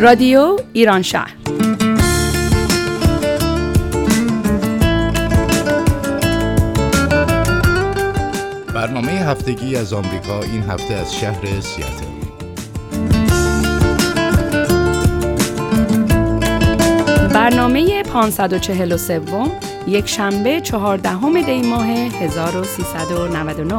[0.00, 1.34] رادیو ایران شهر.
[8.74, 12.04] برنامه هفتگی از آمریکا این هفته از شهر سیاتل.
[17.34, 19.20] برنامه 543
[19.86, 23.74] یک شنبه 14 دی ماه 1399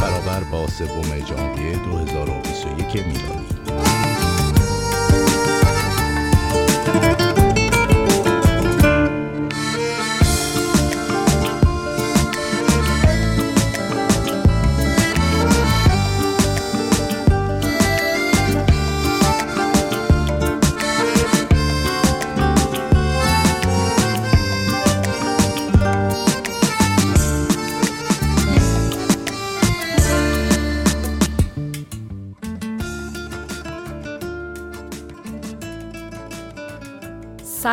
[0.00, 3.41] برابر با سوم ژانویه 2021 میلادی.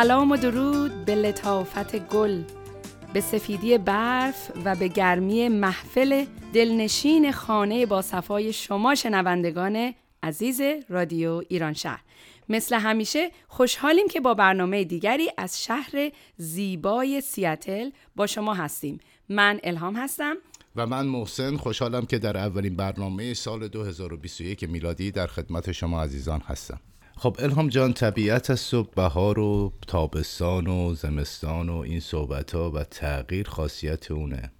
[0.00, 2.42] سلام و درود به لطافت گل
[3.12, 11.42] به سفیدی برف و به گرمی محفل دلنشین خانه با صفای شما شنوندگان عزیز رادیو
[11.48, 12.00] ایران شهر.
[12.48, 19.00] مثل همیشه خوشحالیم که با برنامه دیگری از شهر زیبای سیاتل با شما هستیم.
[19.28, 20.36] من الهام هستم.
[20.76, 26.40] و من محسن خوشحالم که در اولین برنامه سال 2021 میلادی در خدمت شما عزیزان
[26.40, 26.80] هستم.
[27.22, 32.70] خب الهام جان طبیعت از صبح بهار و تابستان و زمستان و این صحبت ها
[32.70, 34.52] و تغییر خاصیت اونه.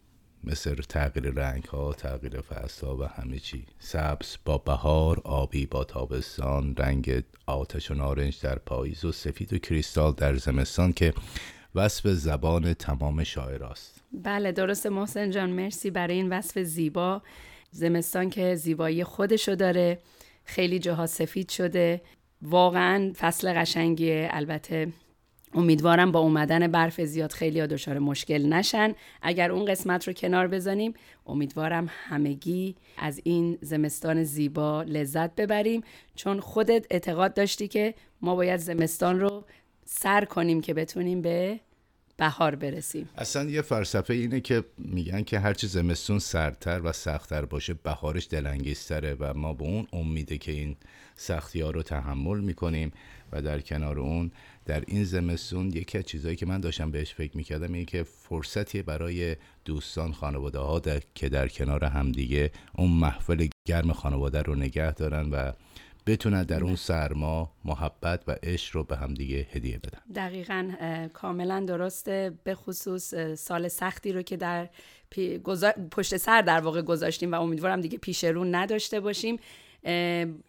[0.44, 3.66] مثل تغییر رنگ ها تغییر فصل ها و همه چی.
[3.78, 9.58] سبز با بهار آبی با تابستان رنگ آتش و نارنج در پاییز و سفید و
[9.58, 11.14] کریستال در زمستان که
[11.74, 17.22] وصف زبان تمام شاعراست بله درست محسن جان مرسی برای این وصف زیبا.
[17.70, 19.98] زمستان که زیبایی خودشو داره
[20.44, 22.00] خیلی جاها سفید شده.
[22.42, 24.28] واقعا فصل قشنگیه.
[24.32, 24.92] البته
[25.54, 28.94] امیدوارم با اومدن برف زیاد خیلی دچار مشکل نشن.
[29.22, 30.94] اگر اون قسمت رو کنار بزنیم
[31.26, 35.82] امیدوارم همگی از این زمستان زیبا لذت ببریم.
[36.14, 39.44] چون خودت اعتقاد داشتی که ما باید زمستان رو
[39.84, 41.60] سر کنیم که بتونیم به
[42.16, 43.08] بهار برسیم.
[43.16, 49.16] اصلا یه فلسفه اینه که میگن که هرچی زمستون سردتر و سختتر باشه بهارش دلانگیزتره
[49.20, 50.76] و ما به اون امیده که این
[51.20, 52.92] سختی ها رو تحمل می‌کنیم
[53.32, 54.30] و در کنار اون
[54.66, 58.82] در این زمستون یکی از چیزهایی که من داشتم بهش فکر می‌کردم اینه که فرصتی
[58.82, 60.80] برای دوستان خانواده ها
[61.14, 65.52] که در کنار همدیگه اون محفل گرم خانواده رو نگه دارن و
[66.06, 69.98] بتونن در اون سرما محبت و عشق رو به همدیگه هدیه بدن.
[70.14, 70.70] دقیقا
[71.12, 72.32] کاملا درسته.
[72.44, 74.68] به خصوص سال سختی رو که در
[75.90, 79.36] پشت سر در واقع گذاشتیم و امیدوارم دیگه پیش رو نداشته باشیم.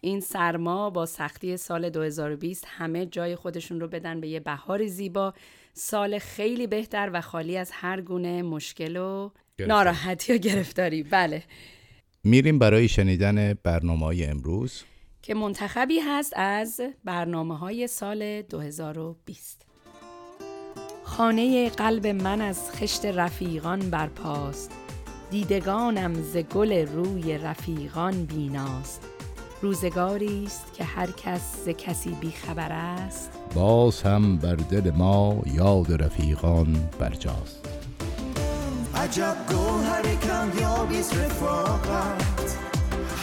[0.00, 5.34] این سرما با سختی سال 2020 همه جای خودشون رو بدن به یه بهار زیبا.
[5.74, 11.02] سال خیلی بهتر و خالی از هر گونه مشکل و ناراحتی و گرفتاری.
[11.02, 11.42] بله.
[12.24, 14.82] میریم برای شنیدن برنامه های امروز.
[15.22, 19.66] که منتخبی هست از برنامه های سال 2020
[21.04, 24.70] خانه قلب من از خشت رفیقان برپاست.
[25.30, 29.11] دیدگانم ز گل روی رفیقان بیناست.
[29.62, 33.30] روزگاری است که هر کس ز کسی بیخبر است.
[33.54, 37.68] باز هم بر دل ما یاد رفیقان برجاست.
[38.94, 42.56] عجب گوهر کمیابیست رفاقت.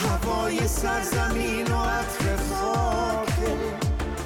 [0.04, 3.56] هوای سرزمین و عطر خاکه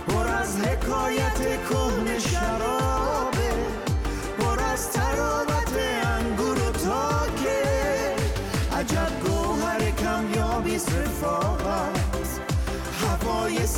[0.07, 3.53] پر از حکایت کهن شرابه
[4.39, 5.73] پر از تراوت
[6.03, 8.15] انگور و تاکه
[8.79, 11.63] عجب گوهر کمیابیست رفاقت.
[11.63, 12.02] هوای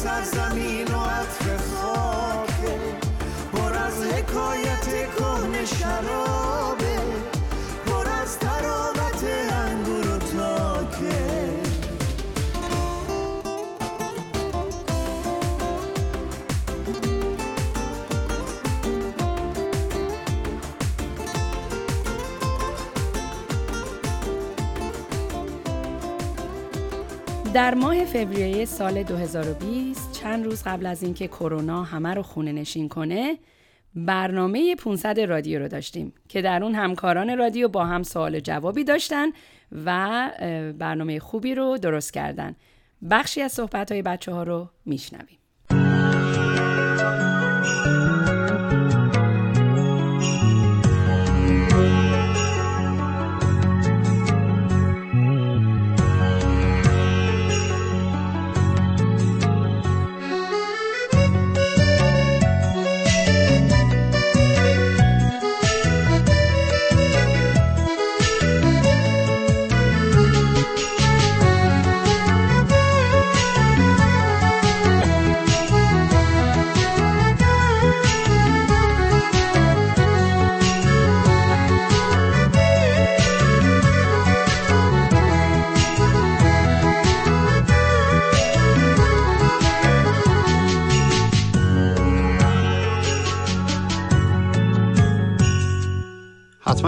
[0.05, 2.77] سرزمین و عطر خاکه
[3.53, 4.87] پر از حکایت
[5.17, 6.74] کهن شرابه
[27.55, 32.89] در ماه فوریه سال 2020 چند روز قبل از اینکه کرونا همه رو خونه نشین
[32.89, 33.37] کنه
[33.95, 39.27] برنامه 500 رادیو رو داشتیم که در اون همکاران رادیو با هم سوال جوابی داشتن
[39.85, 40.29] و
[40.77, 42.55] برنامه خوبی رو درست کردن.
[43.09, 45.37] بخشی از صحبت های بچه ها رو میشنویم.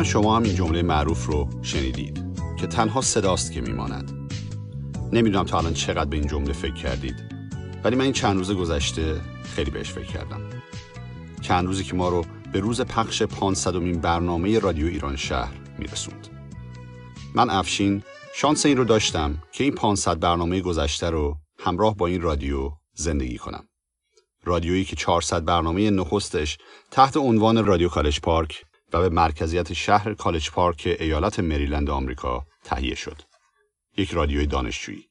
[0.07, 2.25] شما هم این جمله معروف رو شنیدید
[2.59, 4.31] که تنها صداست که میماند.
[5.13, 7.15] نمی‌دونم تا الان چقدر به این جمله فکر کردید
[7.83, 10.42] ولی من این چند روز گذشته خیلی بهش فکر کردم.
[11.42, 16.27] چند روزی که ما رو به روز پخش 500 مین برنامه رادیو ایران شهر میرسوند.
[17.36, 18.03] من افشین
[18.36, 23.38] شانس این رو داشتم که این 500 برنامه گذشته رو همراه با این رادیو زندگی
[23.38, 23.63] کنم.
[24.44, 26.57] رادیویی که 400 برنامه نخستش
[26.92, 28.63] تحت عنوان رادیو کالج پارک
[28.94, 33.22] و به مرکزیت شهر کالج پارک ایالت مریلند آمریکا تهیه شد.
[33.98, 35.04] یک رادیوی دانشجویی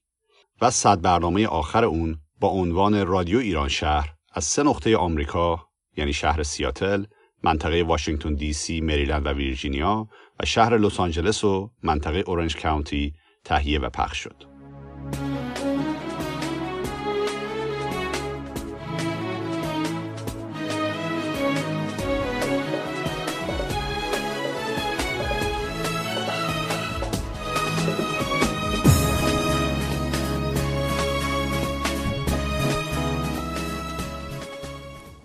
[0.60, 6.12] و صد برنامه آخر اون با عنوان رادیو ایران شهر از سه نقطه آمریکا یعنی
[6.12, 7.04] شهر سیاتل،
[7.42, 10.08] منطقه واشنگتن دی سی، مریلند و ویرجینیا
[10.40, 13.14] و شهر لس آنجلس و منطقه اورنج کاونتی
[13.44, 14.44] تهیه و پخش شد.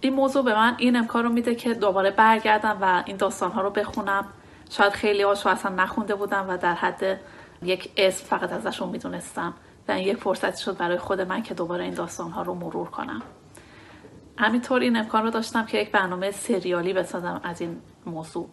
[0.02, 3.62] این موضوع به من این امکان رو میده که دوباره برگردم و این داستان ها
[3.62, 4.26] رو بخونم.
[4.70, 7.20] شاید خیلی هاشو اصلا نخونده بودم و در حد
[7.64, 9.54] یک اسم فقط ازشون می‌دونستم.
[9.88, 12.90] و این یک فرصتی شد برای خود من که دوباره این داستان ها رو مرور
[12.90, 13.22] کنم.
[14.38, 18.50] همینطور این امکان رو داشتم که یک برنامه سریالی بسازم از این موضوع.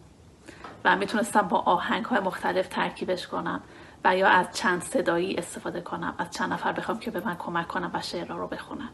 [0.85, 3.61] و می‌تونستم با آهنگ های مختلف ترکیبش کنم
[4.05, 6.15] و یا از چند صدایی استفاده کنم.
[6.17, 8.89] از چند نفر بخوام که به من کمک کنم و شعرها رو بخونم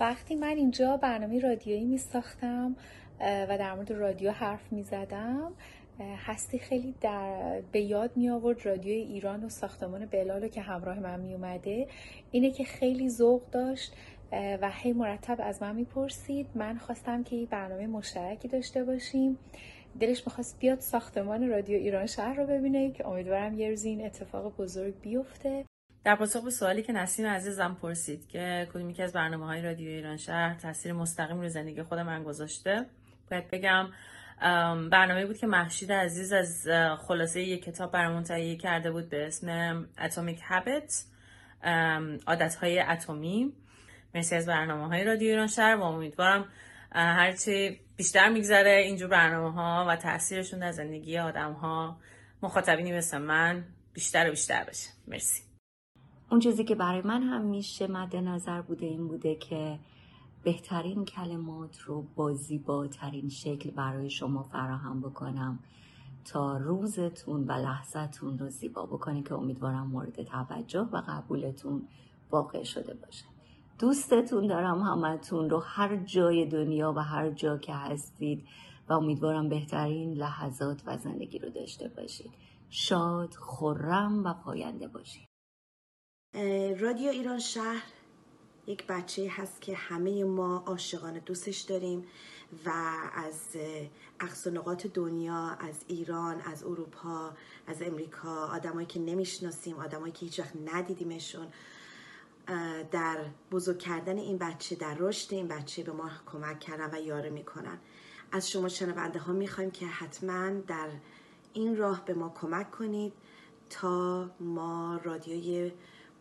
[0.00, 2.76] وقتی من اینجا برنامه رادیویی می ساختم
[3.20, 5.52] و در مورد رادیو حرف می زدم
[6.26, 11.20] هستی خیلی در به یاد می آورد رادیو ایران و ساختمان بلال که همراه من
[11.20, 11.86] می اومده
[12.30, 13.92] اینه که خیلی ذوق داشت
[14.32, 19.38] و هی مرتب از من می‌پرسید من خواستم که این برنامه مشترکی داشته باشیم.
[20.00, 24.56] دلش می‌خواست بیاد ساختمان رادیو ایران شهر رو ببینه که امیدوارم یه روزی این اتفاق
[24.56, 25.64] بزرگ بیفته.
[26.06, 29.88] در پاسخ به سوالی که نسیم عزیزم پرسید که کدوم یکی از برنامه های رادیو
[29.88, 32.86] ایران شهر تاثیر مستقیم رو زندگی خود من گذاشته
[33.30, 33.88] باید بگم
[34.90, 36.68] برنامه بود که محشید عزیز از
[37.08, 40.94] خلاصه یک کتاب برامون تهیه کرده بود به اسم Atomic Habits
[42.26, 43.52] عادت های اتمی.
[44.14, 46.44] مرسی از برنامه های رادیو ایران شهر و امیدوارم
[46.92, 51.96] هرچی بیشتر میگذره اینجور برنامه ها و تاثیرشون در زندگی آدم ها
[52.42, 54.90] مخاطبینی مثل من بیشتر و بیشتر بشه.
[55.08, 55.45] مرسی.
[56.30, 59.78] اون چیزی که برای من هم میشه مد نظر بوده این بوده که
[60.42, 65.58] بهترین کلمات رو با زیباترین شکل برای شما فراهم بکنم
[66.24, 71.82] تا روزتون و لحظتون رو زیبا بکنی که امیدوارم مورد توجه و قبولتون
[72.30, 73.24] واقع شده باشه.
[73.78, 78.46] دوستتون دارم همتون رو هر جای دنیا و هر جا که هستید
[78.88, 82.30] و امیدوارم بهترین لحظات و زندگی رو داشته باشید.
[82.70, 85.35] شاد، خورم و پاینده باشید.
[86.80, 87.82] رادیو ایران شهر
[88.66, 92.06] یک بچه هست که همه ما عاشقانه دوستش داریم
[92.66, 92.70] و
[93.14, 93.56] از
[94.20, 97.30] اقصا نقاط دنیا از ایران از اروپا
[97.66, 101.46] از امریکا آدمایی که نمی‌شناسیم آدمایی که هیچ وقت ندیدیمشون
[102.90, 103.18] در
[103.52, 107.78] بزرگ کردن این بچه در رشد این بچه به ما کمک کردن و یاره می‌کنن.
[108.32, 110.88] از شما شنونده ها می‌خوایم که حتما در
[111.52, 113.12] این راه به ما کمک کنید
[113.70, 115.72] تا ما رادیوی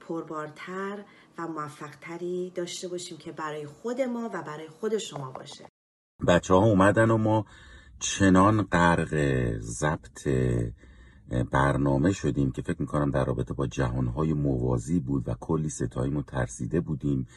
[0.07, 1.03] پربارتر
[1.38, 5.65] و موفقتری داشته باشیم که برای خود ما و برای خود شما باشه.
[6.27, 7.45] بچه ها اومدن و ما
[8.00, 9.13] چنان غرق
[9.59, 10.27] ضبط
[11.51, 16.81] برنامه شدیم که فکر می‌کنم در رابطه با جهانهای موازی بود و کلی ستاییمون ترسیده
[16.81, 17.27] بودیم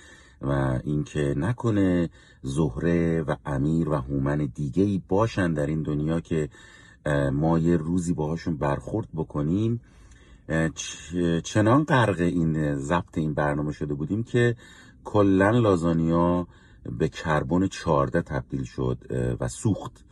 [0.41, 2.11] و اینکه نکنه
[2.43, 6.49] زهره و امیر و هومن دیگه ای باشن در این دنیا که
[7.33, 9.81] ما یه روزی باهاشون برخورد بکنیم.
[11.45, 14.57] چنان غرق این ضبط این برنامه شده بودیم که
[15.05, 16.47] کلا لازانیا
[16.99, 18.99] به کربن 14 تبدیل شد
[19.41, 20.05] و سوخت.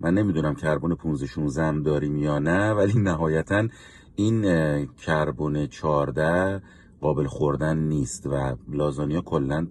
[0.00, 3.68] من نمی‌دونم کربن 15 16 هم داریم یا نه ولی نهایتا
[4.16, 4.42] این
[4.86, 6.62] کربن 14
[7.00, 9.66] قابل خوردن نیست و لازانیا کلا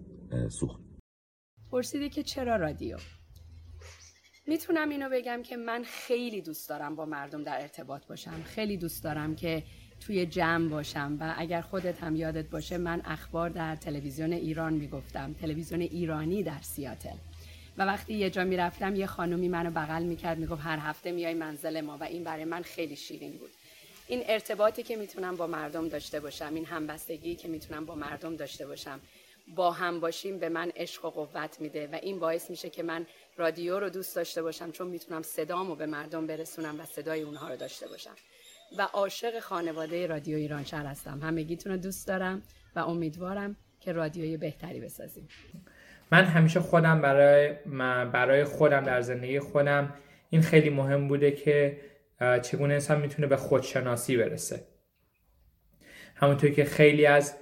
[0.50, 0.82] سوخت.
[1.72, 2.98] پرسیدی که چرا رادیو؟
[4.48, 8.44] می‌تونم اینو بگم که من خیلی دوست دارم با مردم در ارتباط باشم.
[8.44, 9.64] خیلی دوست دارم که
[10.06, 15.34] توی جمع باشم و اگر خودت هم یادت باشه من اخبار در تلویزیون ایران می‌گفتم.
[15.42, 17.16] تلویزیون ایرانی در سیاتل.
[17.78, 21.82] و وقتی یه جا می‌رفتم یه خانومی منو بغل می‌کرد می‌گفت هر هفته میای منزل
[21.82, 23.50] ما و این برای من خیلی شیرین بود.
[24.08, 28.68] این ارتباطی که می‌تونم با مردم داشته باشم این همبستگی که می‌تونم با مردم داشته
[28.68, 29.00] باشم
[29.56, 33.06] با هم باشیم به من عشق و قوت میده و این باعث میشه که من
[33.38, 37.56] رادیو رو دوست داشته باشم چون می‌تونم صدامو به مردم برسونم و صدای اونها رو
[37.56, 38.16] داشته باشم.
[38.78, 41.20] و عاشق خانواده رادیو ایران شهر هستم.
[41.24, 42.42] همگیتون رو دوست دارم
[42.76, 45.28] و امیدوارم که رادیوی بهتری بسازیم.
[46.12, 47.54] من همیشه خودم برای
[48.06, 49.94] برای خودم در زندگی خودم
[50.30, 51.82] این خیلی مهم بوده که
[52.42, 54.64] چگونه انسان می‌تونه به خودشناسی برسه.
[56.16, 57.36] همونطور که خیلی از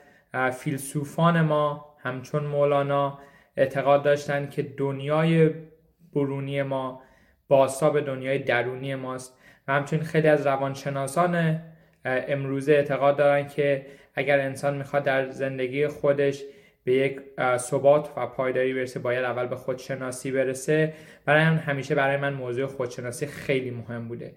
[0.58, 3.20] فیلسوفان ما همچون مولانا
[3.58, 5.50] اعتقاد داشتن که دنیای
[6.14, 7.04] برونی ما
[7.48, 9.38] باسا به دنیای درونی ماست.
[9.68, 11.62] و همچنین خیلی از روانشناسان
[12.06, 16.44] امروزه اعتقاد دارن که اگر انسان می‌خواد در زندگی خودش
[16.84, 17.22] به یک
[17.58, 20.94] ثبات و پایداری برسه باید اول به خودشناسی برسه.
[21.26, 24.34] برای هم همیشه برای من موضوع خودشناسی خیلی مهم بوده.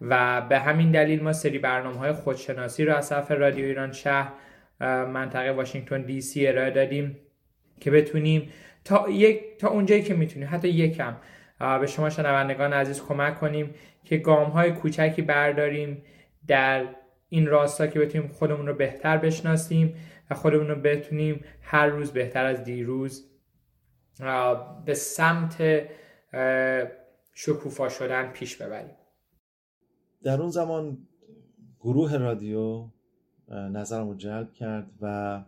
[0.00, 4.32] و به همین دلیل ما سری برنامه های خودشناسی رو از طرف رادیو ایران شهر
[5.04, 7.16] منطقه واشنگتن دی سی ارائه دادیم
[7.80, 8.48] که بتونیم
[8.84, 11.16] تا یک تا اونجایی که می‌تونیم حتی یکم
[11.58, 16.02] به شما شنوندگان عزیز کمک کنیم که گام های کوچکی برداریم
[16.46, 16.86] در
[17.28, 19.94] این راستا که بتونیم خودمون رو بهتر بشناسیم
[20.30, 23.30] و خودمون رو بتونیم هر روز بهتر از دیروز
[24.84, 25.82] به سمت
[27.34, 28.96] شکوفا شدن پیش ببریم.
[30.22, 30.98] در اون زمان
[31.80, 32.88] گروه رادیو
[33.50, 35.42] نظرم رو جلب کرد و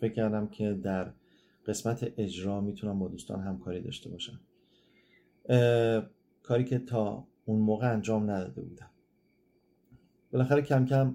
[0.00, 1.12] فکر کردم که در
[1.66, 4.40] قسمت اجرا می‌تونم با دوستان همکاری داشته باشم.
[6.42, 8.90] کاری که تا اون موقع انجام نداده بودم.
[10.32, 11.14] بالاخره کم کم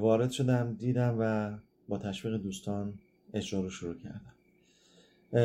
[0.00, 1.56] وارد شدم دیدم و
[1.88, 2.94] با تشویق دوستان
[3.34, 4.34] اجرا رو شروع کردم.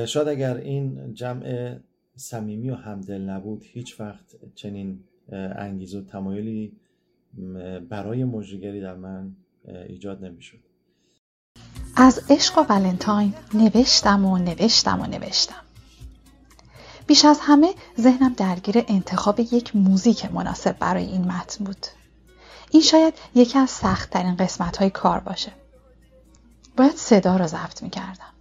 [0.06, 1.75] شاید اگر این جمع
[2.15, 6.72] صمیمی و همدل نبود هیچ وقت چنین انگیزه و تمایلی
[7.89, 9.36] برای مجریگری در من
[9.88, 10.60] ایجاد نمی‌شد.
[11.96, 15.62] از عشق و ولنتاین نوشتم و نوشتم و نوشتم.
[17.08, 21.88] بیش از همه ذهنم درگیر انتخاب یک موزیک مناسب برای این متن بود.
[22.72, 25.52] این شاید یکی از سختترین قسمت های کار باشه.
[26.78, 28.34] باید صدا را ضبط می کردم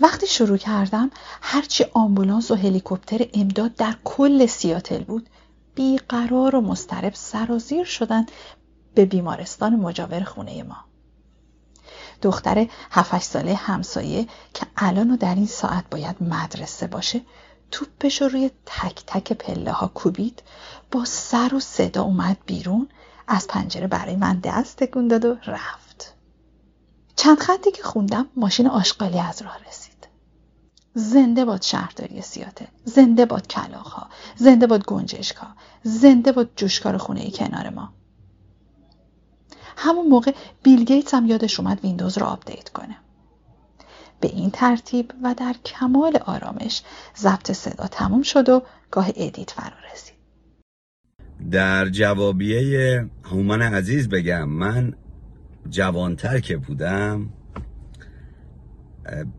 [0.00, 1.10] وقتی شروع کردم
[1.42, 5.28] هرچی آمبولانس و هلیکوپتر امداد در کل سیاتل بود
[5.74, 8.26] بیقرار و مسترب سرازیر شدن
[8.94, 10.76] به بیمارستان مجاور خونه ما.
[12.22, 17.20] دختر 7 ساله همسایه که الان و در این ساعت باید مدرسه باشه
[17.72, 20.42] توپش رو روی تک تک پله ها کوبید
[20.90, 22.88] با سر و صدا اومد بیرون
[23.28, 26.14] از پنجره برای من دست تکون داد و رفت.
[27.16, 30.08] چند خطی که خوندم ماشین آشغالی از راه رسید.
[30.94, 34.04] زنده باد شهرداری سیاتل زنده باد کلاغ
[34.36, 35.46] زنده باد گنجشکا
[35.82, 37.92] زنده باد جوشکار خونه کنار ما.
[39.76, 42.96] همون موقع بیل گیتس هم یادش اومد ویندوز رو update کنه.
[44.22, 46.82] به این ترتیب و در کمال آرامش
[47.16, 50.14] ضبط صدا تموم شد و گاه ادیت فرا رسید.
[51.50, 54.94] در جوابیه هومان عزیز بگم من
[55.70, 57.30] جوانتر که بودم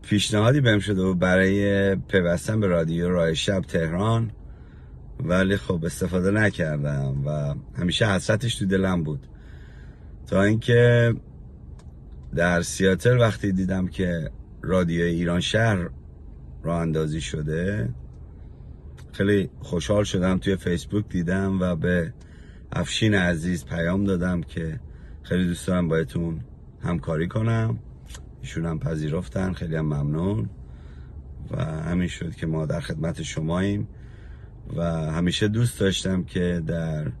[0.02, 4.30] پیشنهادی بهم شده و برای پیوستن به رادیو راه شب تهران
[5.20, 9.26] ولی خب استفاده نکردم و همیشه حسرتش تو دلم بود.
[10.26, 11.14] تا اینکه
[12.34, 14.30] در سیاتل وقتی دیدم که
[14.64, 15.90] رادیو ایران شهر
[16.62, 17.88] راه اندازی شده.
[19.12, 22.12] خیلی خوشحال شدم توی فیسبوک دیدم و به
[22.72, 24.80] افشین عزیز پیام دادم که
[25.22, 26.40] خیلی دوست دارم بایتون
[26.82, 27.78] همکاری کنم.
[28.40, 30.50] ایشون هم پذیرفتن خیلی هم ممنون.
[31.50, 33.88] و همین شد که ما در خدمت شماییم.
[34.76, 37.12] و همیشه دوست داشتم که در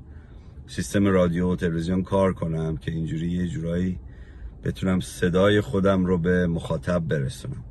[0.66, 3.98] سیستم رادیو و تلویزیون کار کنم که اینجوری یه جورایی
[4.64, 7.64] بتونم صدای خودم رو به مخاطب برسونم.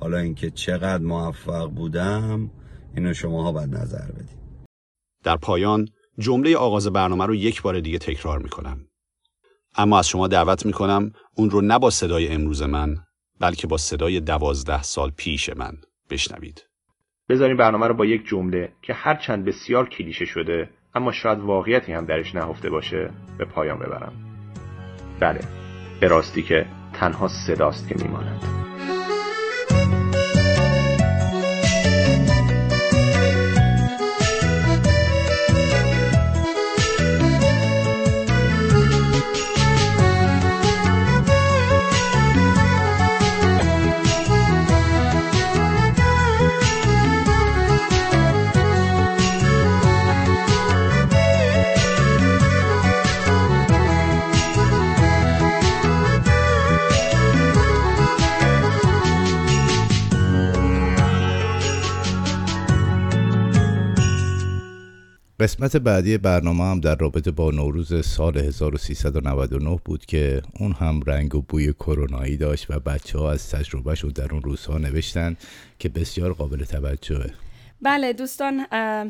[0.00, 2.50] حالا اینکه چقدر موفق بودم
[2.96, 4.38] اینو شماها باید نظر بدید.
[5.24, 5.88] در پایان
[6.18, 8.78] جمله آغاز برنامه رو یک بار دیگه تکرار می‌کنم.
[9.76, 12.96] اما از شما دعوت می‌کنم اون رو نه با صدای امروز من
[13.40, 15.72] بلکه با صدای دوازده سال پیش من
[16.10, 16.66] بشنوید.
[17.28, 22.04] بذارین برنامه رو با یک جمله که هرچند بسیار کلیشه شده اما شاید واقعیتی هم
[22.04, 24.12] درش نهفته باشه به پایان ببرم.
[25.20, 25.63] بله.
[26.04, 28.73] به راستی که تنها صداست که میماند.
[65.40, 71.34] قسمت بعدی برنامه هم در رابطه با نوروز سال 1399 بود که اون هم رنگ
[71.34, 75.36] و بوی کرونایی داشت و بچه ها از تجربهشون در اون روزها نوشتن
[75.78, 77.30] که بسیار قابل توجهه.
[77.82, 78.60] بله دوستان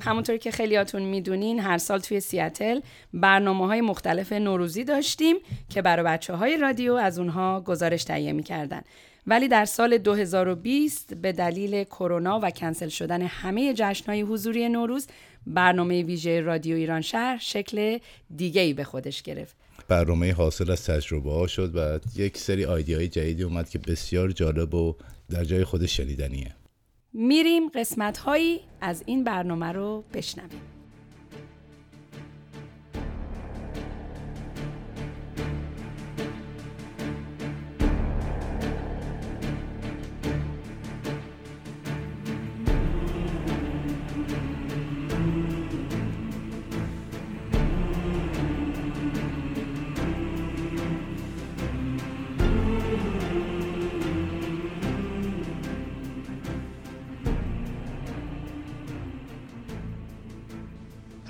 [0.01, 2.81] همونطور که خیلیاتون می‌دونین هر سال توی سیاتل
[3.15, 5.37] برنامه های مختلف نوروزی داشتیم
[5.69, 8.83] که برای بچه های رادیو از اونها گزارش تهیه می‌کردن.
[9.27, 13.75] ولی در سال 2020 به دلیل کرونا و کنسل شدن همه
[14.07, 15.07] های حضوری نوروز
[15.47, 17.99] برنامه ویژه رادیو ایران شهر شکل
[18.37, 19.57] دیگه ای به خودش گرفت.
[19.89, 24.75] برنامه حاصل از تجربه ها شد و یک سری های جدیدی اومد که بسیار جالب
[24.75, 24.95] و
[25.31, 26.55] در جای خودش شنیدنیه.
[27.13, 30.61] میریم قسمت هایی از این برنامه رو بشنویم.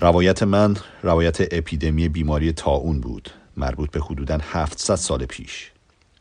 [0.04, 5.72] روایت من روایت اپیدمی بیماری تاون بود مربوط به حدوداً 700 سال پیش.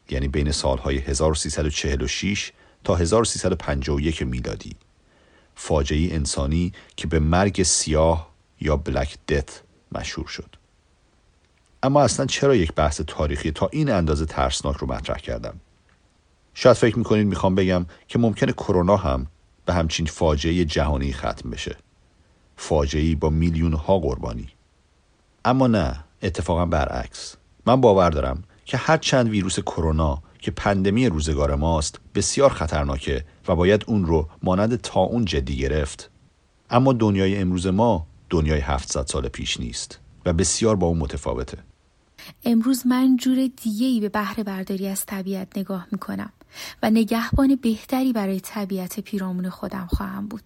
[0.10, 2.52] یعنی بین سالهای 1346
[2.84, 4.76] تا 1351 میلادی.
[5.56, 8.30] فاجعه انسانی که به مرگ سیاه
[8.62, 10.56] یا بلک دت مشهور شد.
[11.84, 15.60] اما اصلا چرا یک بحث تاریخی تا این اندازه ترسناک رو مطرح کردم؟
[16.54, 19.28] شاید فکر می‌کنید می‌خوام بگم که ممکنه کرونا هم
[19.66, 21.76] به همچین فاجعه جهانی ختم بشه.
[22.64, 24.48] فاجعی با میلیون ها قربانی.
[25.46, 27.36] اما نه اتفاقا برعکس.
[27.66, 33.56] من باور دارم که هر چند ویروس کرونا که پندمی روزگار ماست بسیار خطرناکه و
[33.56, 36.10] باید اون رو مانند تا اون جدی گرفت.
[36.70, 41.58] اما دنیای امروز ما دنیای 700 سال پیش نیست و بسیار با اون متفاوته.
[42.46, 46.34] امروز من جور دیگه ای به بهره برداری از طبیعت نگاه می‌کنم
[46.84, 50.44] و نگهبان بهتری برای طبیعت پیرامون خودم خواهم بود.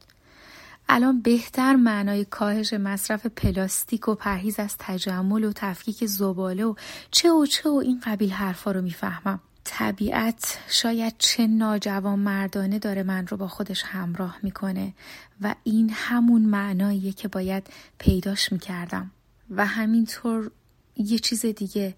[0.90, 6.76] الان بهتر معنای کاهش مصرف پلاستیک و پرهیز از تجمل و تفکیک زباله و
[7.12, 9.40] چه و چه و این قبیل حرفا رو می‌فهمم.
[9.64, 14.94] طبیعت شاید چه ناجوان مردانه داره من رو با خودش همراه می‌کنه
[15.42, 19.12] و این همون معناییه که باید پیداش می‌کردم.
[19.50, 20.52] و همینطور
[20.98, 21.96] یه چیز دیگه.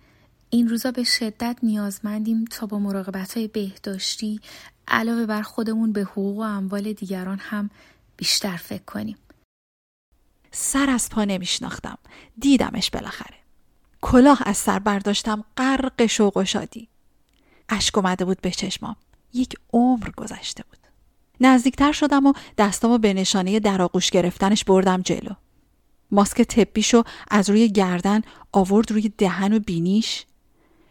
[0.49, 4.41] این روزا به شدت نیازمندیم تا با مراقبت های بهداشتی
[4.87, 7.69] علاوه بر خودمون به حقوق و اموال دیگران هم
[8.19, 9.17] بیشتر فکر کنیم.
[10.51, 11.97] سر از پا نمیشناختم.
[12.37, 13.37] دیدمش بالاخره.
[14.01, 16.87] کلاه از سر برداشتم غرق شوق و شادی.
[17.69, 18.95] اشک اومده بود به چشمام.
[19.33, 20.79] یک عمر گذشته بود.
[21.41, 25.33] نزدیکتر شدم و دستامو به نشانه در آغوش گرفتنش بردم جلو.
[26.11, 30.25] ماسک تپیشو از روی گردن آورد روی دهن و بینیش.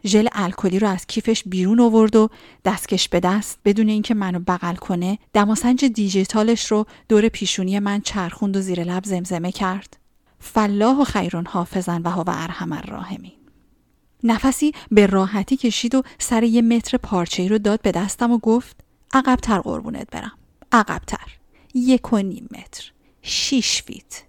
[0.07, 2.29] ژل الکلی رو از کیفش بیرون آورد و
[2.65, 8.57] دستکش به دست بدون اینکه منو بغل کنه دماسنج دیجیتالش رو دور پیشونی من چرخوند
[8.57, 9.97] و زیر لب زمزمه کرد.
[10.39, 13.31] فلاح و خیرون حافظن و هوا ارحم الراحمین.
[14.23, 18.79] نفسی به راحتی کشید و سر یه متر پارچه رو داد به دستم و گفت
[19.13, 20.31] عقبتر قربونت برم
[20.71, 21.37] عقبتر.
[21.73, 22.91] یک و نیم متر.
[23.21, 24.23] شیش فیت.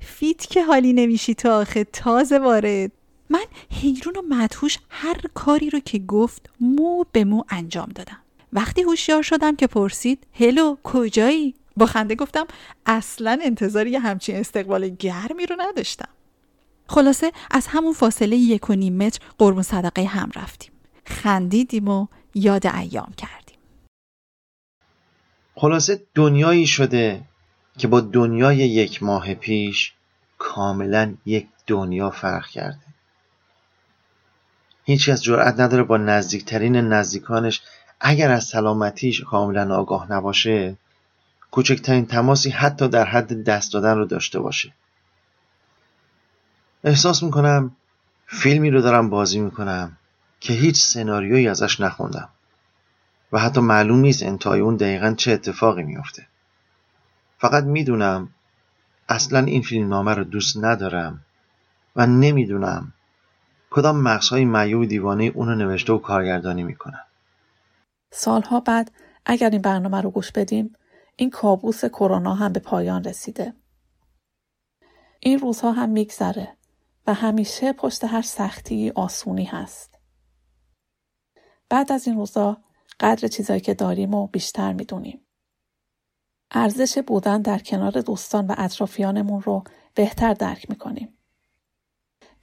[0.00, 2.92] فیت که حالی نمیشی تا آخه تازه وارد.
[3.30, 8.18] من حیرون و مدهوش هر کاری رو که گفت مو به مو انجام دادم.
[8.52, 12.46] وقتی هوشیار شدم که پرسید هلو کجایی؟ با خنده گفتم
[12.86, 16.08] اصلا انتظار همچین استقبال گرمی رو نداشتم.
[16.88, 20.72] خلاصه از همون فاصله یک و نیم متر قربون صدقه هم رفتیم.
[21.06, 23.56] خندیدیم و یاد ایام کردیم.
[25.54, 27.22] خلاصه دنیایی شده
[27.78, 29.92] که با دنیای یک ماه پیش
[30.38, 32.85] کاملا یک دنیا فرق کرده.
[34.88, 37.62] هیچکس جرأت نداره با نزدیکترین نزدیکانش
[38.00, 40.76] اگر از سلامتیش کاملا آگاه نباشه
[41.50, 44.72] کوچکترین تماسی حتی در حد دست دادن رو داشته باشه.
[46.84, 47.76] احساس می‌کنم
[48.26, 49.96] فیلمی رو دارم بازی می‌کنم
[50.40, 52.28] که هیچ سناریویی ازش نخوندم
[53.32, 56.26] و حتی معلوم نیست انتهای اون دقیقا چه اتفاقی میافته.
[57.38, 58.28] فقط می‌دونم
[59.08, 61.20] اصلا این فیلم نامه رو دوست ندارم
[61.96, 62.92] و نمی‌دونم
[63.76, 67.04] کدام مغزهای معیوب دیوانه اونو نوشته و کارگردانی می‌کنن؟
[68.12, 68.90] سالها بعد
[69.26, 70.72] اگر این برنامه رو گوش بدیم
[71.16, 73.54] این کابوس کرونا هم به پایان رسیده.
[75.20, 76.56] این روزها هم میگذره
[77.06, 79.98] و همیشه پشت هر سختی آسونی هست.
[81.68, 82.64] بعد از این روزها
[83.00, 85.26] قدر چیزایی که داریم و بیشتر می‌دونیم.
[86.50, 91.15] ارزش بودن در کنار دوستان و اطرافیانمون رو بهتر درک می‌کنیم.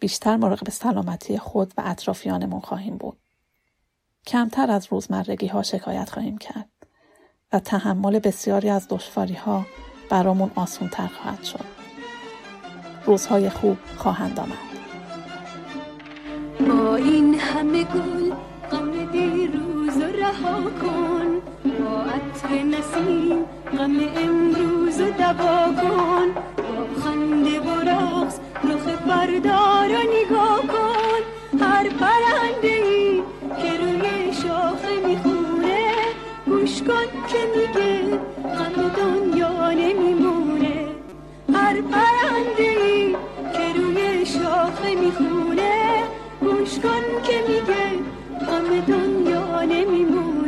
[0.04, 3.18] بیشتر مراقب سلامتی خود و اطرافیانمون خواهیم بود.
[4.28, 6.70] کمتر از روزمرگی ها شکایت خواهیم کرد
[7.54, 9.66] و تحمل بسیاری از دشواری ها
[10.10, 11.66] برامون آسون تر خواهد شد.
[13.06, 14.58] روزهای خوب خواهند آمد.
[16.70, 18.36] با این همه گل
[18.72, 21.42] غم دیروز رها کن
[21.80, 23.44] با عطر نسیم
[23.78, 31.22] غم امروز دوا کن با خنده و رقص رخ فردا رو نگاه کن.
[31.62, 33.22] هر پرنده ای
[33.62, 35.92] که روی شاخه می‌خونه
[36.46, 38.18] گوش کن که میگه
[38.58, 40.88] غم دنیا نمیمونه.
[41.54, 43.16] هر پرنده ای
[43.54, 46.04] که روی شاخه می‌خونه
[46.42, 47.86] گوش کن که میگه
[48.48, 50.43] غم دنیا نمیمونه.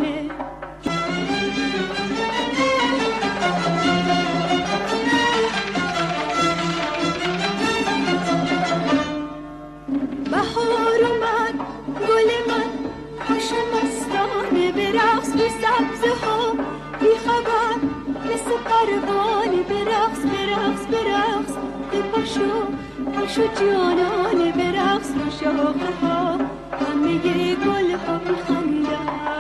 [22.36, 22.67] پاشو
[23.15, 26.38] پاشو جانانه به رقص رو شاخه ها
[26.71, 27.17] همه
[27.56, 29.35] گل ها میخندن.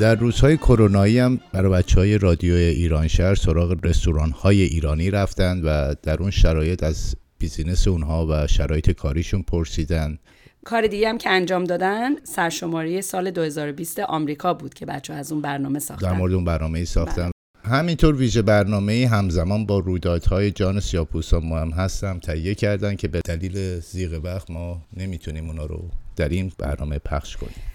[0.00, 5.60] در روزهای کرونایی هم برای بچه های رادیو ایران شهر سراغ رستوران های ایرانی رفتن
[5.64, 10.18] و در اون شرایط از بیزینس اونها و شرایط کاریشون پرسیدن.
[10.64, 15.42] کار دیگه هم که انجام دادن سرشماری سال 2020 آمریکا بود که بچه از اون
[15.42, 16.06] برنامه ساختن.
[16.06, 17.30] در مورد اون برنامه ساختن.
[17.64, 23.20] همینطور ویژه برنامه همزمان با رویدادهای جان سیاپوسا ما هم هستم تهیه کردن که به
[23.20, 27.69] دلیل زیغ وقت ما نمی‌تونیم اونا رو در این برنامه پخش کنیم.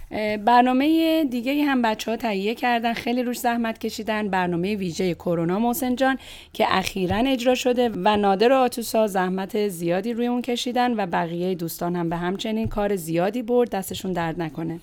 [0.45, 4.29] برنامه دیگه هم بچه ها تهیه کردن خیلی روش زحمت کشیدن.
[4.29, 6.17] برنامه ویژه کرونا محسن جان
[6.53, 11.55] که اخیرا اجرا شده و نادر و آتوسا زحمت زیادی روی اون کشیدن و بقیه
[11.55, 13.69] دوستان هم به همچنین کار زیادی برد.
[13.69, 14.79] دستشون درد نکنه.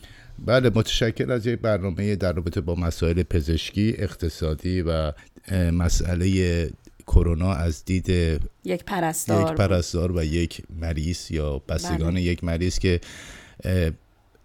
[0.46, 5.12] بله متشکر از یک برنامه در رابطه با مسائل پزشکی اقتصادی و
[5.72, 6.70] مسئله
[7.06, 8.08] کرونا از دید
[8.64, 12.22] یک پرستار یک پرستار و یک مریض یا بستگان بله.
[12.22, 13.00] یک مریض که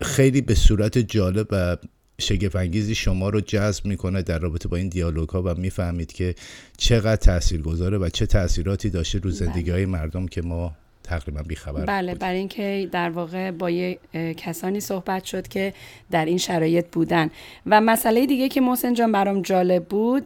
[0.01, 1.77] خیلی به صورت جالب و
[2.21, 6.35] شگفنگیزی شما رو جذب می‌کنه در رابطه با این دیالوگ ها و می‌فهمید که
[6.77, 10.73] چقدر تاثیر گذاره و چه تاثیراتی داشته رو زندگی های مردم که ما
[11.07, 13.99] تقریبا بیخبر بله برای اینکه در واقع با یه
[14.37, 15.73] کسانی صحبت شد که
[16.11, 17.29] در این شرایط بودن.
[17.65, 20.25] و مسئله دیگه که محسن جان برام جالب بود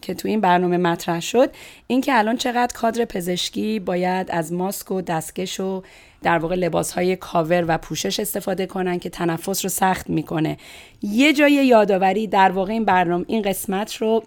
[0.00, 1.50] که تو این برنامه مطرح شد
[1.86, 5.82] این که الان چقدر کادر پزشکی باید از ماسک و دستکش و
[6.22, 10.56] در واقع لباس های کاور و پوشش استفاده کنن که تنفس رو سخت می‌کنه.
[11.02, 14.22] یه جای یادآوری در واقع این برنامه این قسمت رو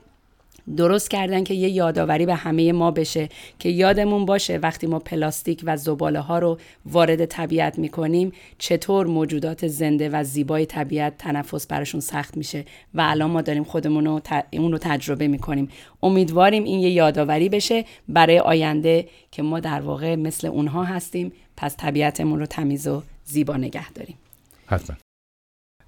[0.77, 5.61] درست کردن که یه یادآوری به همه ما بشه که یادمون باشه وقتی ما پلاستیک
[5.63, 12.01] و زباله ها رو وارد طبیعت می‌کنیم چطور موجودات زنده و زیبای طبیعت تنفس براشون
[12.01, 14.21] سخت میشه و الان ما داریم خودمون رو
[14.53, 15.69] اون رو تجربه می‌کنیم.
[16.03, 21.75] امیدواریم این یه یادآوری بشه برای آینده که ما در واقع مثل اونها هستیم پس
[21.77, 24.17] طبیعتمون رو تمیز و زیبا نگه داریم.
[24.65, 24.97] حتما.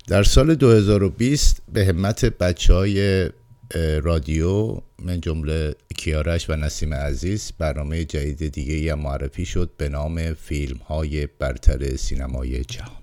[0.08, 3.30] در سال 2020 به همت بچه های
[4.04, 10.34] رادیو من جمله کیارش و نسیم عزیز برنامه جدید دیگه هم معرفی شد به نام
[10.34, 13.03] فیلم های برتر سینمای جهان.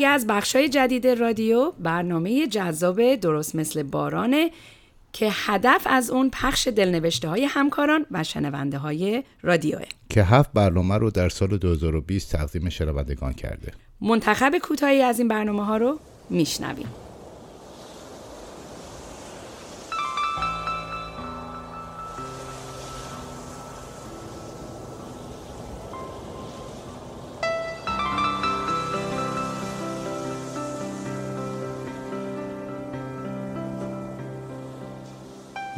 [0.00, 4.50] دیگه از بخشای جدید رادیو برنامه جذاب درست مثل بارانه
[5.12, 9.84] که هدف از اون پخش دلنوشته های همکاران و شنونده های رادیوه.
[10.08, 13.72] که هفت برنامه رو در سال 2020 تقدیم شنوندگان کرده.
[14.00, 15.98] منتخب کوتاهی از این برنامه ها رو
[16.30, 16.88] میشنویم.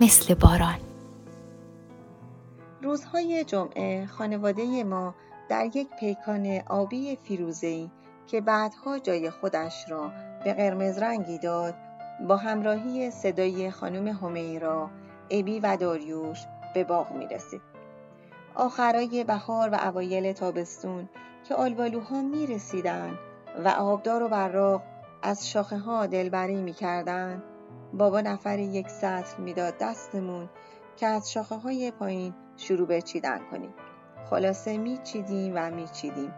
[0.00, 0.78] مثل باران
[2.82, 5.14] روزهای جمعه خانواده ما
[5.48, 7.90] در یک پیکان آبی فیروزه‌ای
[8.26, 10.10] که بعدها جای خودش را
[10.44, 11.74] به قرمز رنگی داد
[12.28, 14.90] با همراهی صدای خانم همیرا،
[15.30, 16.38] ابی و داریوش
[16.74, 17.62] به باغ می رسید.
[18.54, 21.08] آخرای بهار و اوایل تابستون
[21.48, 23.18] که آلبالوها می رسیدن
[23.64, 24.82] و آبدار و براق
[25.22, 27.42] از شاخه ها دلبری می کردن
[27.98, 30.48] بابا نفر یک سطل می‌داد دستمون
[30.96, 33.74] که از شاخه های پایین شروع به چیدن کنیم.
[34.30, 36.32] خلاصه میچیدیم و میچیدیم.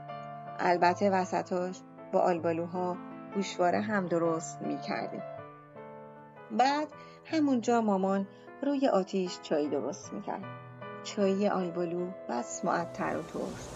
[0.59, 2.97] البته وسطاش با آلبالوها
[3.35, 5.23] گوشواره هم درست می‌کردیم.
[6.51, 6.89] بعد
[7.25, 8.27] همونجا مامان
[8.63, 10.45] روی آتیش چای درست می‌کرد.
[11.05, 13.71] چای آلبالو بس معطر و ترش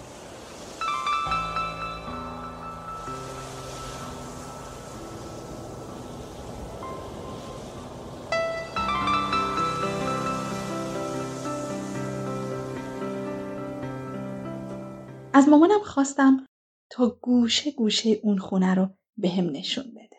[15.41, 16.47] از مامانم خواستم
[16.91, 20.17] تا گوشه گوشه اون خونه رو به هم نشون بده.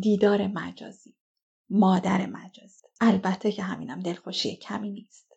[0.00, 1.16] دیدار مجازی.
[1.70, 2.86] مادر مجازی.
[3.00, 5.32] البته که همینم دلخوشی کمی نیست.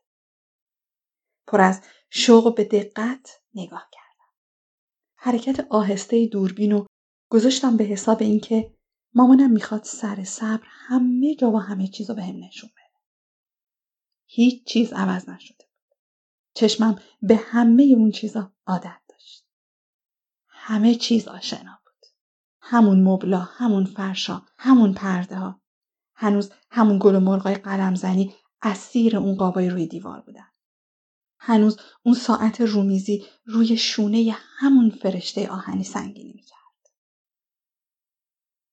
[1.47, 4.31] پر از شوق به دقت نگاه کردم.
[5.15, 6.87] حرکت آهسته دوربین رو
[7.29, 8.75] گذاشتم به حساب اینکه
[9.13, 13.01] مامانم می‌خواد سر صبر همه جا و همه چیز رو به هم نشون بده.
[14.25, 15.64] هیچ چیز عوض نشده.
[16.55, 19.45] چشمم به همه اون چیزا عادت داشت.
[20.47, 22.09] همه چیز آشنا بود.
[22.61, 25.61] همون مبلا، همون فرشا، همون پرده ها.
[26.15, 30.47] هنوز همون گل و مرغای قلم زنی اسیر اون قابای روی دیوار بودن.
[31.39, 36.55] هنوز اون ساعت رومیزی روی شونه همون فرشته آهنی سنگینی می‌کرد.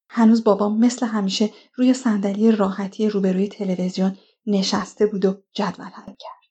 [0.08, 6.41] هنوز بابا مثل همیشه روی صندلی راحتی روبروی تلویزیون نشسته بود و جدول حل کرد.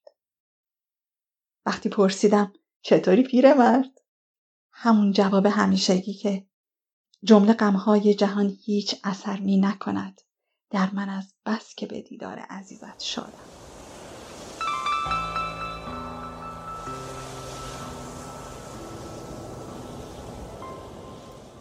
[1.71, 4.01] وقتی پرسیدم چطوری پیرمرد؟
[4.71, 6.45] همون جواب همیشگی که
[7.23, 10.21] جمله غمهای جهان هیچ اثر می نکند
[10.69, 13.49] در من از بس که به دیدار عزیزت شادم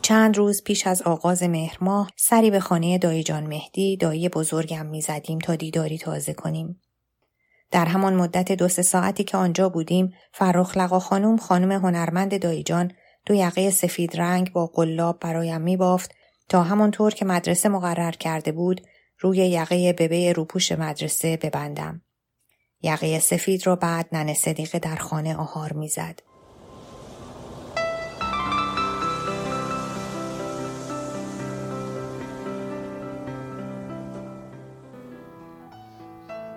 [0.02, 4.86] چند روز پیش از آغاز مهر ماه سری به خانه دایی جان مهدی دایی بزرگم
[4.86, 6.80] می زدیم تا دیداری تازه کنیم.
[7.70, 12.62] در همان مدت دو سه ساعتی که آنجا بودیم فرخ لقا خانم خانم هنرمند دایی
[12.62, 12.92] جان
[13.26, 16.14] دو یقه سفید رنگ با قلاب برایم می بافت
[16.48, 18.80] تا همانطور که مدرسه مقرر کرده بود
[19.18, 22.02] روی یقه ببه روپوش مدرسه ببندم.
[22.82, 26.20] یقه سفید را بعد ننه صدیقه در خانه آهار می‌زد.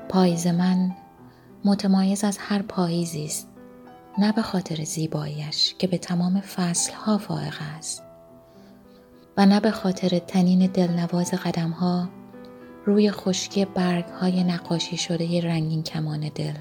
[0.10, 1.03] پاییز من
[1.66, 3.48] متمایز از هر پاییزی است
[4.18, 8.04] نه به خاطر زیباییش که به تمام فصلها فائق است
[9.38, 12.10] و نه به خاطر تنین دلنواز قدمها
[12.86, 16.54] روی خشکی برگ های نقاشی شده رنگین کمان دل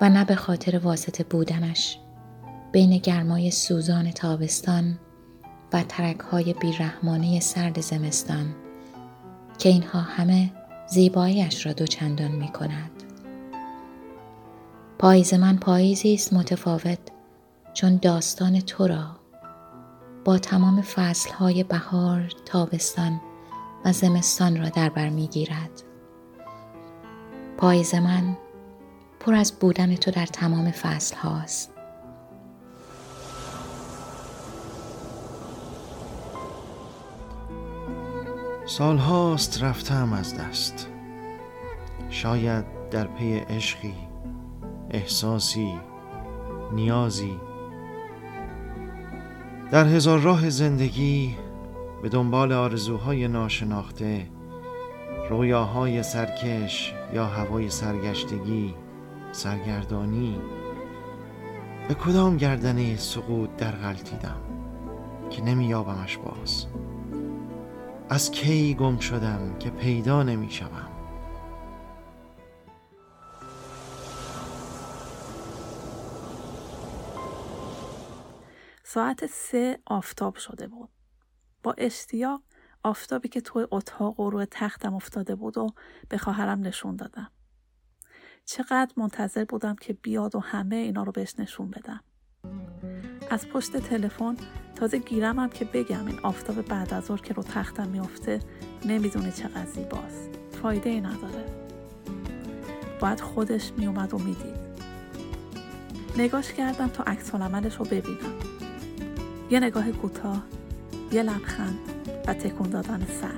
[0.00, 1.98] و نه به خاطر واسطه بودنش
[2.72, 4.98] بین گرمای سوزان تابستان
[5.72, 8.54] و ترک های بیرحمانه سرد زمستان
[9.58, 10.50] که اینها همه
[10.86, 12.99] زیباییش را دوچندان می کند.
[15.00, 16.98] پاییز من پاییزی است متفاوت
[17.74, 19.06] چون داستان تو را
[20.24, 23.20] با تمام فصلهای بهار، تابستان
[23.84, 25.70] و زمستان را در بر می‌گیرد.
[27.56, 28.36] پاییز من
[29.20, 31.72] پر از بودن تو در تمام فصل هاست.
[38.66, 40.88] سالهاست رفتم از دست
[42.10, 44.09] شاید در پی عشقی
[44.90, 45.74] احساسی
[46.72, 47.36] نیازی.
[49.70, 51.36] در هزار راه زندگی
[52.02, 54.26] به دنبال آرزوهای ناشناخته
[55.30, 58.74] رویاهای سرکش یا هوای سرگشتگی
[59.32, 60.38] سرگردانی.
[61.88, 64.40] به کدام گردنه سقوط در غلطیدم
[65.30, 66.66] که نمییابمش باز؟
[68.08, 70.50] از کی گم شدم که پیدا نمی
[78.92, 80.88] ساعت سه آفتاب شده بود.
[81.62, 82.42] با اشتیاق
[82.82, 85.66] آفتابی که توی اتاق و روی تختم افتاده بود و
[86.08, 87.30] به خواهرم نشون دادم.
[88.44, 92.00] چقدر منتظر بودم که بیاد و همه اینا رو بهش نشون بدم.
[93.30, 94.36] از پشت تلفن
[94.74, 98.40] تازه گیرمم که بگم این آفتاب بعد از که رو تختم میافته
[98.84, 100.30] نمی‌دونه چقدر زیباست.
[100.62, 101.44] فایده ای نداره.
[103.00, 104.70] باید خودش میومد و می‌دید.
[106.16, 108.59] نگاش کردم تا عکس رو ببینم.
[109.50, 110.42] یه نگاه کوتاه،
[111.12, 111.78] یه لبخند
[112.26, 113.34] و تکون دادن سر.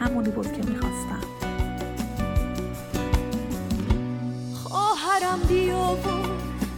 [0.00, 1.20] همونی بود که می‌خواستم.
[4.54, 5.96] خواهرم بیا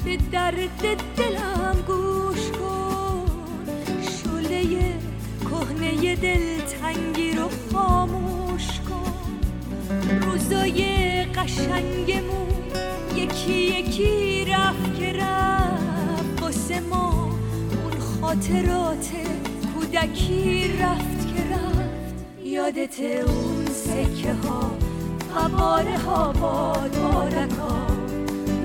[0.04, 3.26] به درد دلم گوش کن
[4.00, 4.62] شله
[5.40, 9.12] کهنه دلتنگی رو خاموش کن
[10.22, 10.84] روزای
[11.24, 12.48] قشنگمون
[13.16, 17.21] یکی یکی رفت که رفت واسه ما
[18.22, 19.08] خاطرات
[19.74, 22.44] کودکی رفت که رفت.
[22.44, 24.70] یادت اون سکه ها
[25.34, 27.86] قواره ها باد ها.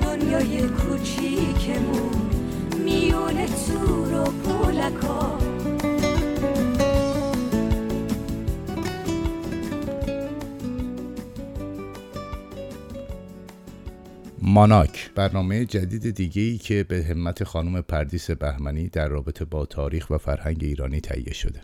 [0.02, 2.30] دنیای کوچیکمون
[2.84, 5.47] میون تور و پولکا
[14.50, 15.10] ماناک.
[15.14, 20.18] برنامه جدید دیگه ای که به همت خانم پردیس بهمنی در رابطه با تاریخ و
[20.18, 21.60] فرهنگ ایرانی تهیه شده.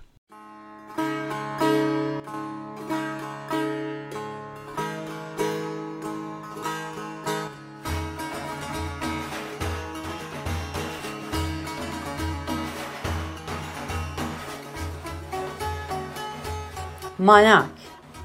[17.18, 17.83] ماناک.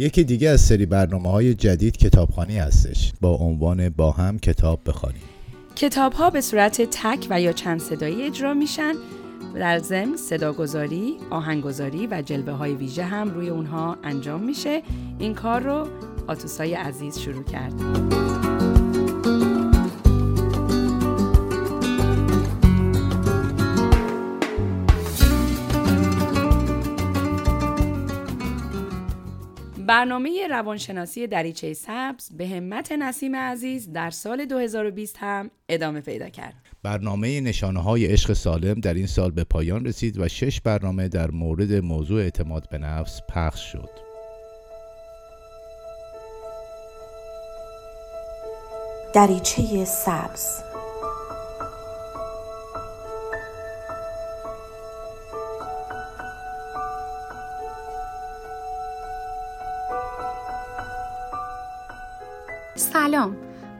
[0.00, 3.12] یکی دیگه از سری برنامه های جدید کتابخانی هستش.
[3.20, 5.22] با عنوان با هم کتاب بخوانیم.
[5.76, 8.92] کتاب ها به صورت تک و یا چند صدایی اجرا میشن.
[9.54, 14.82] در ضمن صداگذاری، آهنگگذاری و جلوه های ویژه هم روی اونها انجام میشه.
[15.18, 15.86] این کار رو
[16.26, 18.69] آتوسای عزیز شروع کرد.
[29.90, 36.54] برنامه روانشناسی دریچه سبز به همت نسیم عزیز در سال 2020 هم ادامه پیدا کرد.
[36.82, 41.30] برنامه نشانه های عشق سالم در این سال به پایان رسید و شش برنامه در
[41.30, 43.90] مورد موضوع اعتماد به نفس پخش شد.
[49.14, 50.69] دریچه سبز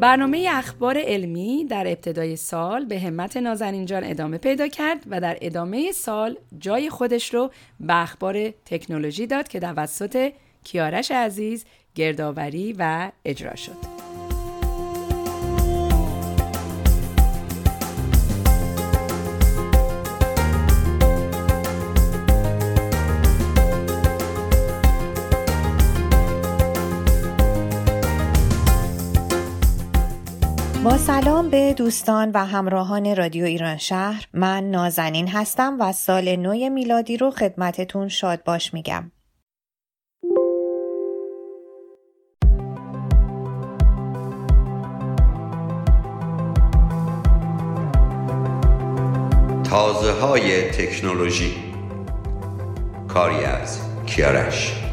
[0.00, 5.38] برنامه اخبار علمی در ابتدای سال به همت نازنین جان ادامه پیدا کرد و در
[5.40, 10.32] ادامه سال جای خودش رو به اخبار تکنولوژی داد که توسط
[10.64, 13.99] کیارش عزیز گردآوری و اجرا شد.
[30.96, 34.26] سلام به دوستان و همراهان رادیو ایران شهر.
[34.34, 39.12] من نازنین هستم و سال نو میلادی رو خدمتتون شاد باش میگم.
[49.70, 51.54] تازه های تکنولوژی.
[53.08, 54.84] کاری از کیارش.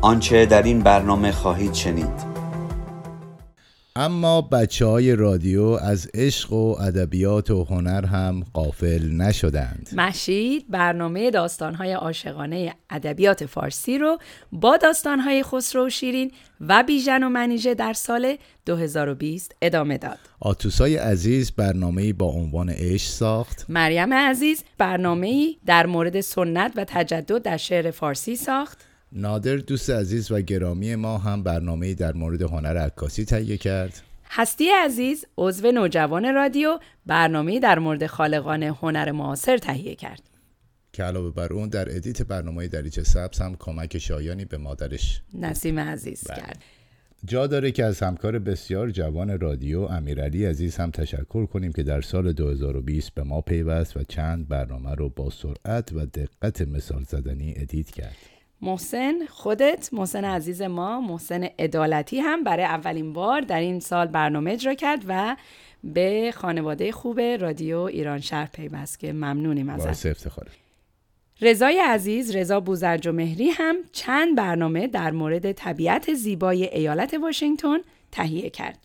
[0.00, 2.23] آنچه در این برنامه خواهید شنید.
[3.96, 9.88] اما بچه های رادیو از عشق و ادبیات و هنر هم قافل نشدند.
[9.96, 14.18] مشید برنامه داستانهای عاشقانه ادبیات فارسی رو
[14.52, 18.36] با داستانهای خسرو و شیرین و بیژن و منیژه در سال
[18.66, 20.18] 2020 ادامه داد.
[20.40, 23.66] آتوسای عزیز برنامه با عنوان عشق ساخت.
[23.68, 28.93] مریم عزیز برنامه در مورد سنت و تجدد در شعر فارسی ساخت.
[29.16, 34.02] نادر دوست عزیز و گرامی ما هم برنامه در مورد هنر عکاسی تهیه کرد.
[34.30, 40.22] هستی عزیز عضو نوجوان رادیو برنامه در مورد خالقان هنر معاصر تهیه کرد.
[40.92, 45.78] که علاوه بر اون در ادیت برنامه دریچه سبز هم کمک شایانی به مادرش نسیم
[45.78, 46.36] عزیز بله.
[46.36, 46.62] کرد.
[47.24, 52.00] جا داره که از همکار بسیار جوان رادیو امیرعلی عزیز هم تشکر کنیم که در
[52.00, 57.54] سال 2020 به ما پیوست و چند برنامه رو با سرعت و دقت مثال زدنی
[57.56, 58.16] ادیت کرد.
[58.64, 64.52] محسن خودت محسن عزیز ما محسن عدالتی هم برای اولین بار در این سال برنامه
[64.52, 65.36] اجرا کرد و
[65.84, 70.06] به خانواده خوب رادیو ایران شهر پیوست که ممنونیم ازت.
[70.06, 70.50] افتخاره.
[71.40, 77.78] رضای عزیز رضا بوزرج و مهری هم چند برنامه در مورد طبیعت زیبای ایالت واشنگتن
[78.12, 78.83] تهیه کرد.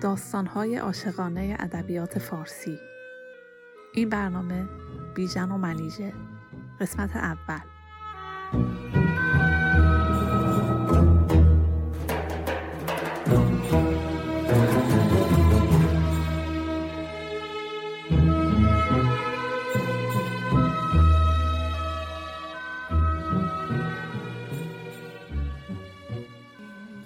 [0.00, 2.78] داستانهای عاشقانه ادبیات فارسی.
[3.94, 4.68] این برنامه
[5.14, 6.12] بیژن و منیژه.
[6.80, 7.60] قسمت اول.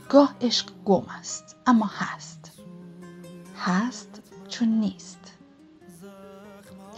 [0.09, 2.40] گاه عشق گم است اما هست.
[3.63, 5.19] هست چون نیست.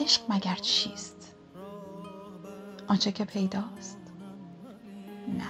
[0.01, 1.35] عشق مگر چیست؟
[2.89, 3.99] آنچه که پیداست.
[5.29, 5.45] نه.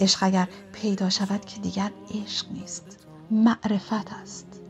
[0.00, 4.60] عشق اگر پیدا شود که دیگر عشق نیست معرفت است.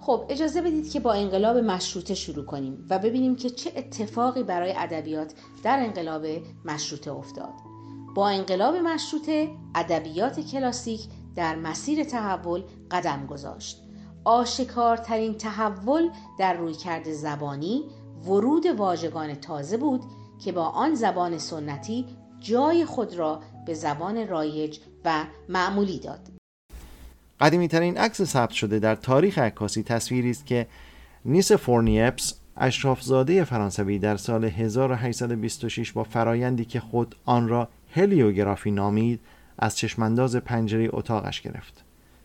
[0.00, 4.74] خب اجازه بدید که با انقلاب مشروطه شروع کنیم و ببینیم که چه اتفاقی برای
[4.76, 6.26] ادبیات در انقلاب
[6.64, 7.52] مشروطه افتاد.
[8.14, 11.00] با انقلاب مشروطه ادبیات کلاسیک
[11.36, 13.85] در مسیر تحول قدم گذاشت.
[14.26, 16.08] آشکارترین تحول
[16.38, 17.84] در رویکرد زبانی
[18.24, 20.02] ورود واژگان تازه بود
[20.44, 22.06] که با آن زبان سنتی
[22.40, 26.20] جای خود را به زبان رایج و معمولی داد.
[27.40, 30.66] قدیمی ترین عکس ثبت شده در تاریخ عکاسی تصویری است که
[31.24, 39.20] نیس فورنیپس اشرافزاده فرانسوی در سال 1826 با فرایندی که خود آن را هلیوگرافی نامید
[39.58, 41.84] از چشمانداز پنجره اتاقش گرفت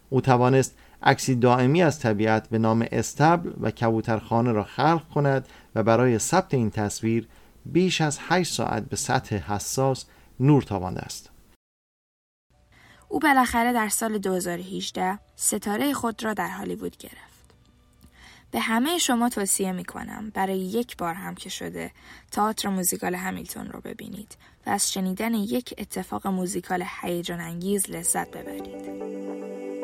[0.10, 5.84] او توانست عکسی دائمی از طبیعت به نام استبل و کبوترخانه را خلق کند و
[5.84, 7.28] برای ثبت این تصویر
[7.66, 10.06] بیش از 8 ساعت به سطح حساس
[10.39, 11.30] نور تابانده است
[13.10, 17.32] او بالاخره در سال 2018 ستاره خود را در هالیوود گرفت.
[18.52, 21.91] به همه شما توصیه می کنم برای یک بار هم که شده
[22.32, 24.38] تئاتر موزیکال همیلتون رو ببینید
[24.68, 29.81] و از شنیدن یک اتفاق موزیکال هیجان انگیز لذت ببرید.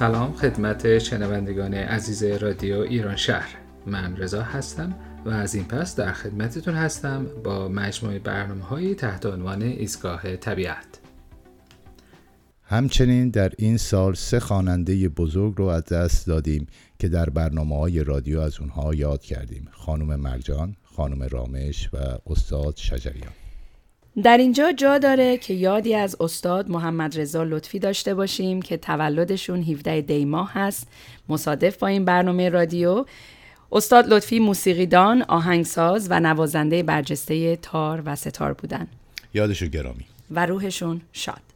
[0.00, 3.48] سلام خدمت شنوندگان عزیز رادیو ایران شهر.
[3.86, 4.94] من رضا هستم
[5.24, 10.99] و از این پس در خدمتتون هستم با مجموعه برنامه های تحت عنوان ایستگاه طبیعت.
[12.70, 16.66] همچنین در این سال سه خواننده بزرگ رو از دست دادیم
[16.98, 19.68] که در برنامه های رادیو از اونها یاد کردیم.
[19.72, 21.96] خانم مرجان، خانم رامش و
[22.26, 23.32] استاد شجریان.
[24.22, 29.62] در اینجا جا داره که یادی از استاد محمد رضا لطفی داشته باشیم که تولدشون
[29.62, 30.86] 17 دی ماه هست.
[31.28, 33.04] مصادف با این برنامه رادیو
[33.72, 38.86] استاد لطفی موسیقیدان، آهنگساز و نوازنده برجسته تار و ستار بودن.
[39.34, 40.04] یادشو گرامی.
[40.30, 41.49] و روحشون شاد.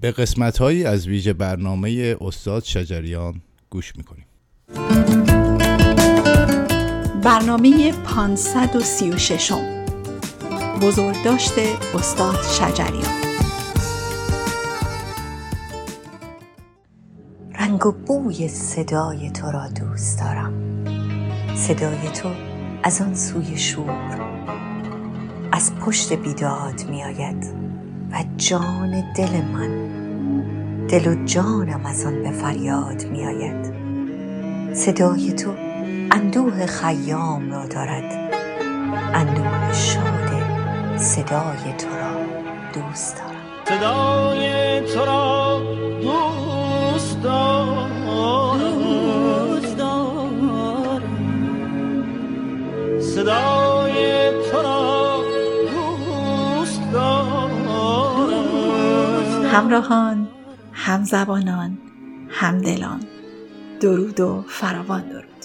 [0.00, 4.24] به قسمت از ویژه برنامه استاد شجریان گوش می‌کنیم.
[7.24, 9.52] برنامه 536
[10.82, 13.22] بزرگ داشته استاد شجریان.
[17.54, 20.52] رنگ و بوی صدای تو را دوست دارم.
[21.56, 22.30] صدای تو
[22.82, 24.20] از آن سوی شور
[25.52, 27.67] از پشت بیداد می آید
[28.12, 29.88] و جان دل من.
[30.86, 33.72] دل و جانم از آن به فریاد می آید
[34.74, 35.54] صدای تو
[36.10, 38.34] اندوه خیام را دارد.
[39.14, 40.28] اندوه شاد
[40.96, 42.24] صدای تو را
[42.74, 43.78] دوست دارم.
[43.78, 45.47] صدای تو را
[59.58, 60.28] همراهان
[60.72, 61.78] همزبانان
[62.30, 63.00] همدلان.
[63.80, 65.44] درود و فراوان درود.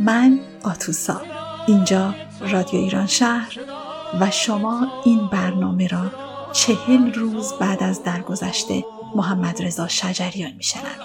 [0.00, 1.20] من آتوسا
[1.66, 3.58] اینجا رادیو ایران شهر
[4.20, 6.10] و شما این برنامه را
[6.52, 8.84] چهل روز بعد از درگذشته
[9.14, 10.98] محمد رضا شجریان میشنوید.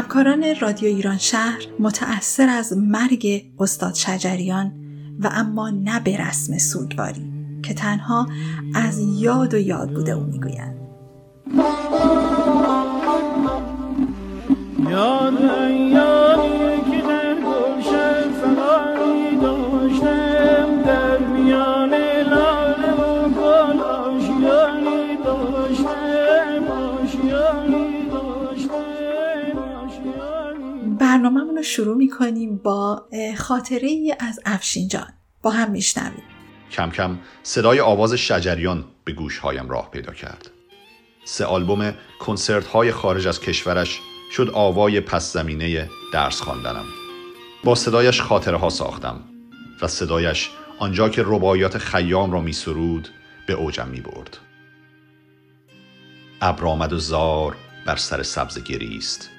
[0.00, 4.72] همکاران رادیو ایران شهر متأثر از مرگ استاد شجریان
[5.20, 7.32] و اما نه به رسم سوگواری
[7.62, 8.28] که تنها
[8.74, 10.76] از یاد و یاد بوده او می‌گویند.
[31.20, 33.08] برنامهمون رو شروع می‌کنیم با
[33.38, 35.12] خاطره ای از افشینجان.
[35.42, 36.22] با هم میشنویم.
[36.72, 40.50] کم کم صدای آواز شجریان به گوشهایم راه پیدا کرد.
[41.24, 44.00] سه آلبوم کنسرت های خارج از کشورش
[44.32, 46.84] شد آوای پس زمینه درس خواندنم.
[47.64, 49.20] با صدایش خاطره ها ساختم
[49.82, 53.08] و صدایش آنجا که رباعیات خیام را می سرود
[53.46, 54.38] به اوجم می برد
[56.40, 57.56] ابر آمد و زار
[57.86, 59.30] بر سر سبز گریست.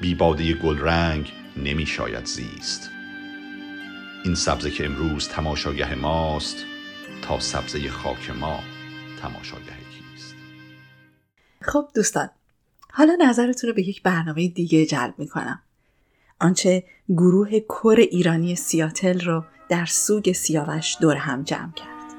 [0.00, 2.90] بی باده گل رنگ نمی شاید زیست.
[4.24, 6.56] این سبزه که امروز تماشاگه ماست
[7.22, 8.60] تا سبزه خاک ما
[9.22, 10.34] تماشاگه کیست؟
[11.60, 12.30] خب دوستان
[12.92, 15.62] حالا نظرتون رو به یک برنامه دیگه جلب می‌کنم.
[16.40, 22.14] آنچه گروه کر ایرانی سیاتل رو در سوگ سیاوش دور هم جمع کرد.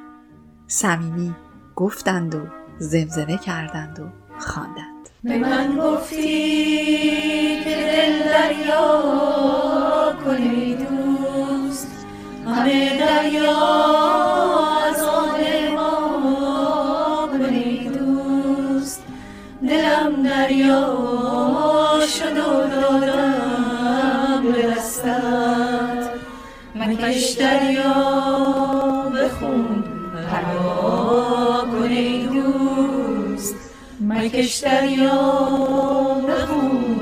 [0.67, 1.35] صمیمی
[1.75, 2.47] گفتند و
[2.79, 4.09] زمزمه کردند و
[4.39, 4.98] خواندند.
[5.23, 9.03] به من گفتی که دل دریا
[10.25, 11.87] کنی دوست.
[12.45, 13.57] همه دریا
[14.89, 15.39] از آن
[15.75, 19.03] ما کنی دوست.
[19.67, 20.97] دلم دریا
[22.07, 26.09] شد و دادم به دستت.
[26.75, 28.58] مکش دریا
[34.19, 35.19] مکش دریا
[36.27, 36.99] بخون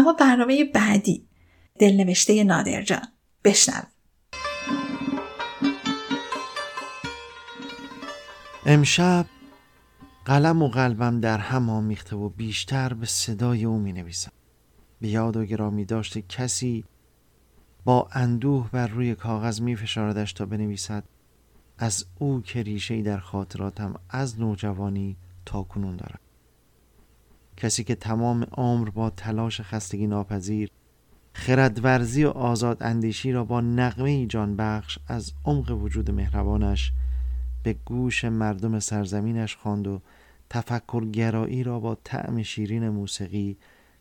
[0.00, 1.28] اما برنامه بعدی
[1.78, 3.02] دلنوشته نادرجان
[3.44, 3.88] بشنویم.
[8.66, 9.26] امشب
[10.24, 14.32] قلم و قلبم در هم آمیخته و بیشتر به صدای او می نویسم
[15.00, 16.84] به یاد و گرامی داشته کسی
[17.84, 21.04] با اندوه بر روی کاغذ می فشاردش تا بنویسد
[21.78, 26.20] از او که ریشه در خاطراتم از نوجوانی تا کنون دارم.
[27.60, 30.70] کسی که تمام عمر با تلاش خستگی ناپذیر
[31.32, 36.92] خردورزی و آزاد اندیشی را با نغمه جان بخش از عمق وجود مهربانش
[37.62, 40.00] به گوش مردم سرزمینش خواند و
[40.50, 43.56] تفکر گرایی را با طعم شیرین موسیقی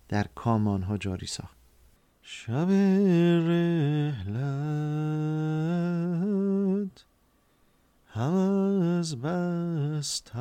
[0.07, 1.57] در کام آنها جاری ساخت.
[2.21, 2.67] شب
[3.47, 4.25] رحلت
[8.05, 8.33] هم
[8.99, 10.39] از بستر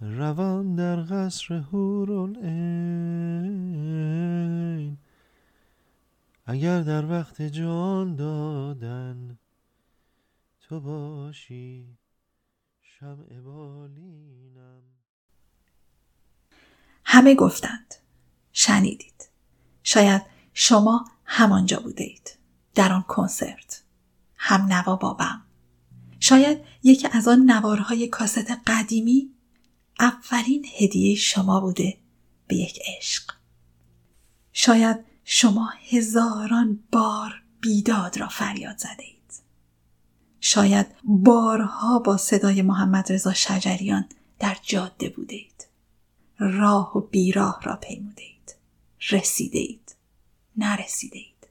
[0.00, 2.50] روان در قصر هورالعین
[6.46, 9.38] اگر در وقت جان دادن
[10.60, 11.98] تو باشی
[12.80, 14.82] شمع بالینم.
[17.04, 17.94] همه گفتند.
[18.52, 19.28] شنیدید.
[19.82, 20.22] شاید
[20.54, 22.38] شما همانجا بوده اید
[22.74, 23.82] در آن کنسرت.
[24.36, 25.42] هم نوا بابم.
[26.20, 29.34] شاید یکی از آن نوارهای کاست قدیمی
[30.00, 31.98] اولین هدیه شما بوده
[32.46, 33.32] به یک عشق.
[34.52, 39.42] شاید شما هزاران بار بیداد را فریاد زده اید
[40.40, 45.66] شاید بارها با صدای محمد رضا شجریان در جاده بوده اید
[46.38, 48.54] راه و بیراه را پیموده اید
[49.10, 49.94] رسیده اید
[50.56, 51.48] نرسیده اید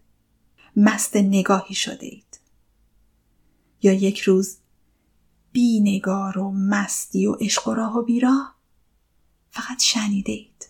[0.75, 2.39] مست نگاهی شده اید
[3.81, 4.57] یا یک روز
[5.51, 8.55] بی نگار و مستی و عشق و راه و بیراه
[9.51, 10.69] فقط شنیده اید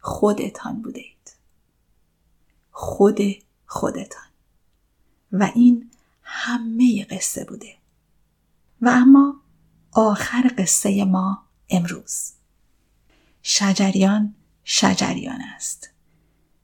[0.00, 1.36] خودتان بوده اید
[2.70, 3.20] خود
[3.66, 4.26] خودتان.
[5.32, 5.90] و این
[6.22, 7.76] همه قصه بوده.
[8.80, 9.40] و اما
[9.92, 12.32] آخر قصه ما امروز.
[13.42, 14.34] شجریان
[14.64, 15.90] شجریان است.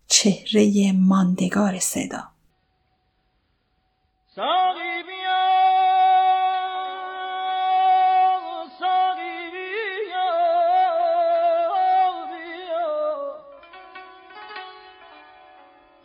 [0.07, 2.29] چهره ماندگار صدا.
[4.35, 5.32] ساقی بیا.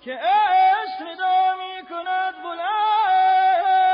[0.08, 3.88] که عشق صدا می کند بلند.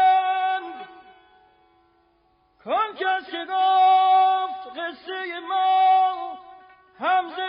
[2.63, 6.37] کن کس که گفت قصه ما
[6.99, 7.39] همز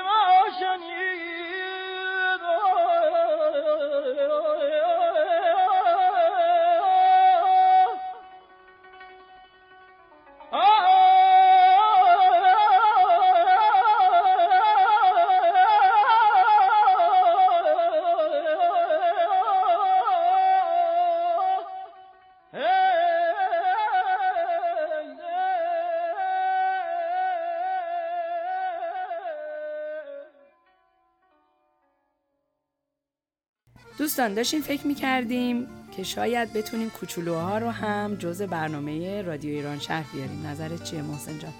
[34.14, 40.04] دوستان داشتیم فکر می‌کردیم که شاید بتونیم کوچولوها رو هم جز برنامه رادیو ایران شهر
[40.12, 40.46] بیاریم.
[40.46, 41.52] نظرت چیه محسن جان؟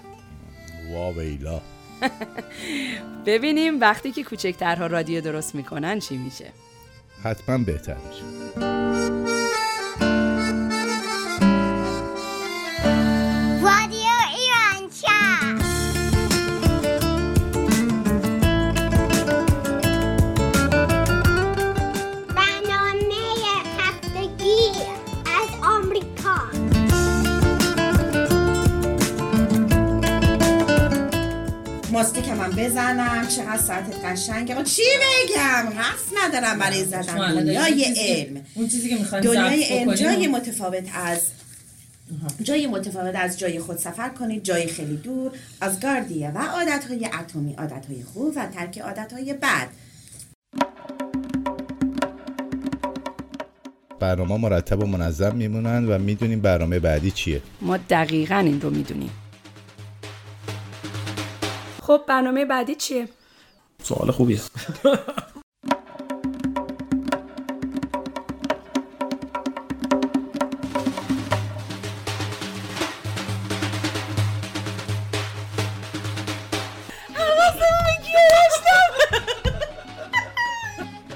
[0.93, 1.61] وا ویلا.
[3.25, 6.51] ببینیم وقتی که کوچکترها رادیو درست می‌کنن چی میشه.
[7.23, 9.34] حتما بهتر میشه.
[32.35, 34.53] من بزنم چقدر ساعت قشنگه.
[34.53, 37.35] آقا چی بگم؟ حرف ندارم برای زدن.
[37.35, 38.41] دنیای علم.
[38.55, 41.19] اون چیزی که می‌خوایم دنیای علم جای و- متفاوت از
[42.43, 44.43] جای متفاوت از جای خود سفر کنید.
[44.43, 45.31] جای خیلی دور.
[45.61, 49.67] از گاردیه و عادتهای اتمی عادتهای خوب و ترک عادتهای بد.
[53.99, 57.41] برنامه مرتب و منظم میمونن و می‌دونیم برنامه بعدی چیه.
[57.61, 59.09] ما دقیقا این رو می‌دونیم.
[61.85, 63.09] خب برنامه بعدی چیه؟
[63.83, 64.41] سوال خوبیه.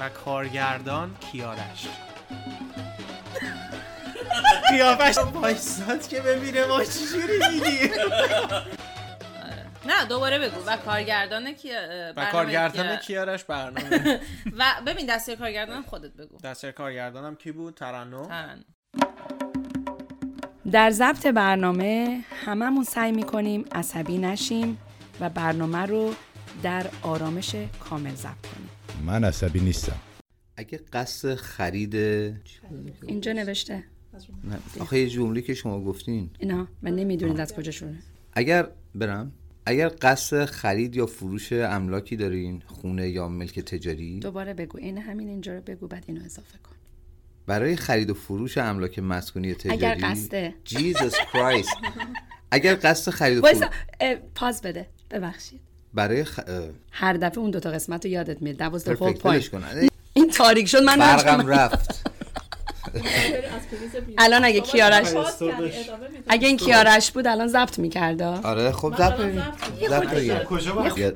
[0.00, 1.60] و کارگردان کیارش.
[4.70, 7.90] قیافش وایساد که ببینه ما چجوری میگی
[9.90, 10.60] نه دوباره بگو.
[10.66, 11.68] و کارگردان کی
[12.16, 14.20] و کارگردان کیارش برنامه.
[14.58, 16.38] و ببین دسته کارگردان خودت بگو.
[16.44, 18.64] دسته کارگردانم کی بود؟ ترنم.
[20.72, 24.78] در ضبط برنامه هممون سعی می‌کنیم عصبی نشیم
[25.20, 26.14] و برنامه رو
[26.62, 28.70] در آرامش کامل ضبط کنیم.
[29.06, 29.96] من عصبی نیستم.
[30.56, 31.94] اگه قصد خرید
[33.02, 33.84] اینجا نوشته.
[34.44, 36.30] نه آخه یه جمله که شما گفتین.
[36.38, 37.94] اینا و نمی‌دونید از کجا شده.
[38.32, 39.32] اگر برم.
[39.66, 44.78] اگر قصد خرید یا فروش املاکی دارین خونه یا ملک تجاری؟ دوباره بگو.
[44.78, 46.76] این همین اینجا رو بگو بعد اینو اضافه کن.
[47.46, 50.54] برای خرید و فروش املاک مسکونی تجاری؟ اگر قصده.
[50.64, 51.76] جیزس کرایست
[52.50, 53.68] اگر قصد خرید و فروش
[54.34, 54.86] پاز بده.
[55.10, 55.60] ببخشید.
[55.94, 56.40] برای خ...
[56.90, 58.56] هر دفعه اون دوتا قسمت رو یادت میاد.
[58.56, 59.14] دوازده کن.
[60.12, 61.46] این تاریک شد من برقم.
[61.46, 62.09] رفت.
[64.18, 65.06] الان اگه کیارش
[66.28, 69.20] اگه این کیارش بود الان ضبط می‌کرده آره خب ضبط.
[69.88, 70.44] ضبط بگیر.
[70.44, 71.12] کجا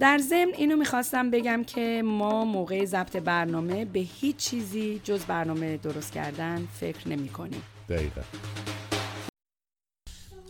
[0.00, 5.76] در ضمن اینو می‌خواستم بگم که ما موقع ضبط برنامه به هیچ چیزی جز برنامه
[5.76, 8.20] درست کردن فکر نمی کنیم دقیقا.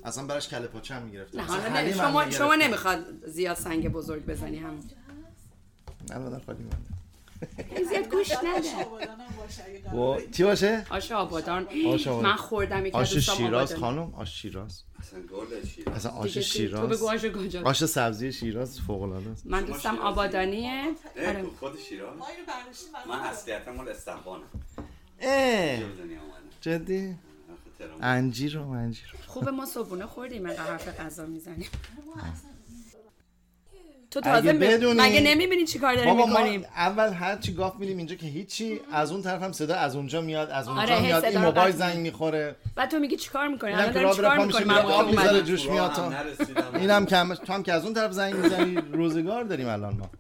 [0.05, 4.27] اصلا براش کله پاچه هم می‌گرفت نه حالا نه، شما, شما نمی‌خواد زیاد سنگ بزرگ
[4.27, 4.83] بزنی همون
[6.11, 6.98] نه خالی من
[7.89, 8.87] زیاد گوش نده.
[9.93, 12.31] با چی باشه؟ آش آبادان آش آبادان.
[12.31, 13.75] من خوردم یک آش شیراز.
[13.75, 14.83] خانم؟ آش شیراز.
[15.95, 17.63] اصلا آش؟ شیراز تو بگو آش گوجه.
[17.63, 19.47] آش سبزی شیراز فوق العاده است.
[19.47, 20.95] من دوستم آبادانیه.
[21.17, 21.45] آره.
[21.61, 22.19] خود شیراز؟
[23.09, 24.45] من اصلیتم مال استخوانم.
[25.21, 25.79] اه.
[26.61, 27.15] جدی؟
[28.01, 31.69] انجیر رو انجیر خوبه ما صبحونه خوردیم من حرف غذا می‌زنیم.
[34.21, 38.15] تو تازه بدونی- مگه نمی‌بینی چی کار داریم می‌کنیم؟ اول هر چی گاف میدیم اینجا
[38.15, 41.39] که هیچی از اون طرف هم صدا از اونجا میاد از اونجا آره، میاد این
[41.39, 42.57] موبایل زنگ می‌خوره.
[42.77, 45.43] بعد تو میگی چی کار می‌کنی؟ الان داریم کار می‌کنیم میره آب می‌ذاره.
[45.43, 46.13] جوش میاد تا
[46.75, 47.17] اینم که
[47.47, 50.11] تو هم که از اون طرف زنگ می‌زنی روزگار داریم الان ما.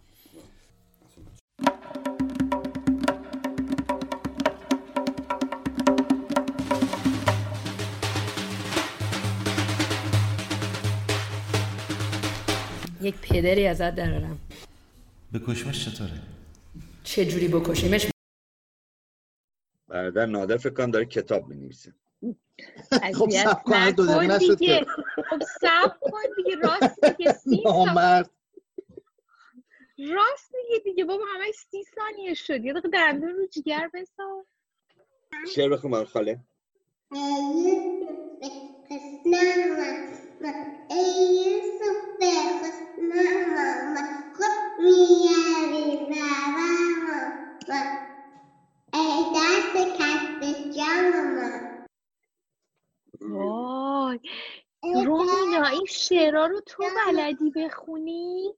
[13.09, 14.39] یک پدری ازت درارم.
[15.35, 16.23] بکشمش چطوره؟
[17.05, 18.07] چه جوری بکشیمش
[19.89, 21.95] برادر نادر فکر کنم داره کتاب می‌نویسه.
[23.15, 24.79] خب صبر کن، دو دقیقه نشد دیگه.
[24.79, 24.87] که.
[25.31, 28.31] خب صبر کن دیگه راست میگه سی نامرد.
[29.99, 32.65] راست میگه دیگه بابا همش سی ثانیه شد.
[32.65, 34.45] یه دقیقه دندون رو جیگر بسار
[35.55, 36.41] شعر بخون خاله.
[38.43, 38.51] ای
[49.37, 51.87] دست کسب جان من
[53.21, 54.21] وای.
[55.05, 58.55] رومینا این شعرها رو تو بلدی بخونی؟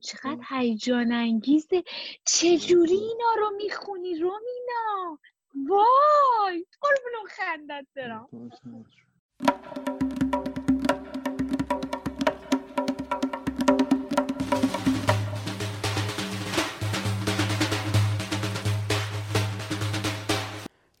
[0.00, 1.82] چقدر هیجان انگیزه.
[2.24, 5.18] چجوری اینا رو می‌خونی رومینا؟
[5.54, 6.66] وای.
[6.80, 8.28] قربون خندت برم.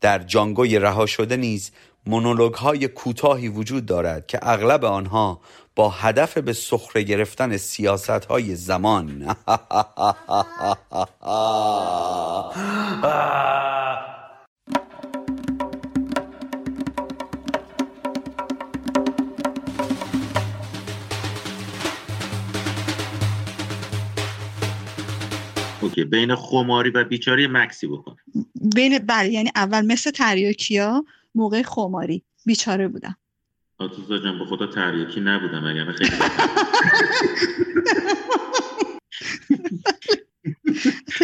[0.00, 1.70] در جانگوی رها شده نیز
[2.06, 5.40] مونولوگ های کوتاهی وجود دارد که اغلب آنها
[5.76, 9.26] با هدف به سخره گرفتن سیاست های زمان
[25.90, 28.16] اوکی بین خماری و بیچاری مکسی بکن.
[28.74, 33.16] بین بله یعنی اول مثل تریاکیا موقع خماری بیچاره بودم.
[33.78, 36.10] آتوزا جان به خدا تریاکی نبودم اگر خیلی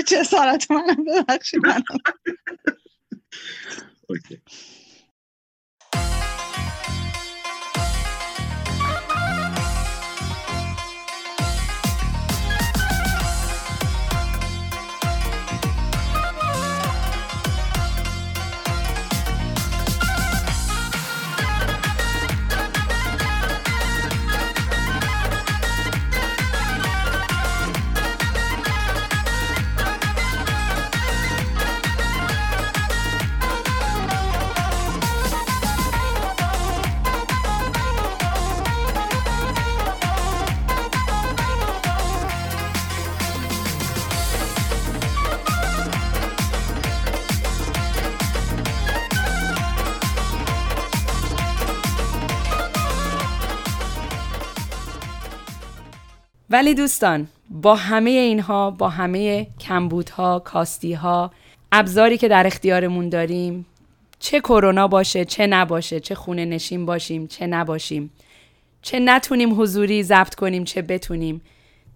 [0.07, 1.61] جسارت منم ببخشید.
[1.67, 1.83] منم
[56.51, 61.31] ولی دوستان با همه اینها با همه کمبودها کاستیها
[61.73, 63.67] ابزاری که در اختیارمون داریم
[64.19, 68.11] چه کرونا باشه چه نباشه چه خونه نشین باشیم چه نباشیم
[68.83, 71.41] چه نتونیم حضوری ضبط کنیم چه بتونیم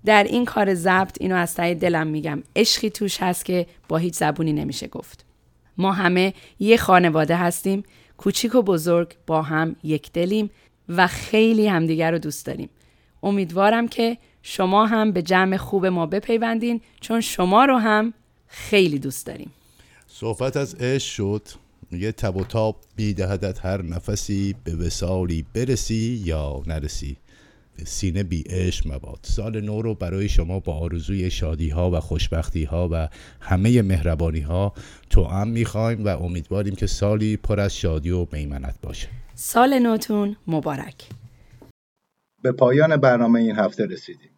[0.05, 2.43] در این کار ضبط اینو از ته دلم میگم.
[2.57, 5.25] عشقی توش هست که با هیچ زبونی نمیشه گفت.
[5.79, 7.83] ما همه یه خانواده هستیم
[8.17, 10.51] کوچیک و بزرگ با هم یک دلیم
[10.89, 12.71] و خیلی همدیگر رو دوست داریم.
[13.23, 18.15] امیدوارم که شما هم به جمع خوب ما بپیوندین چون شما رو هم
[18.47, 19.51] خیلی دوست داریم.
[20.07, 21.43] صحبت از عشق شد.
[21.93, 27.17] یه تب و تاب میدهدت هر نفسی به وسالی برسی یا نرسی.
[27.77, 29.19] به سینه بی عشق مباد.
[29.23, 33.09] سال نو رو برای شما با آرزوی شادی ها و خوشبختی ها و
[33.41, 34.73] همه مهربانی ها
[35.11, 39.09] تو هم می‌خوایم و امیدواریم که سالی پر از شادی و میمنت باشه.
[39.35, 41.09] سال نوتون مبارک.
[42.43, 44.30] به پایان برنامه این هفته رسیدیم.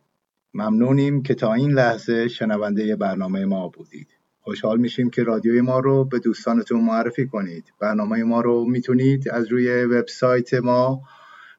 [0.54, 4.08] ممنونیم که تا این لحظه شنونده برنامه ما بودید.
[4.40, 7.64] خوشحال میشیم که رادیوی ما رو به دوستانتون معرفی کنید.
[7.80, 11.02] برنامه ما رو می‌تونید از روی وبسایت ما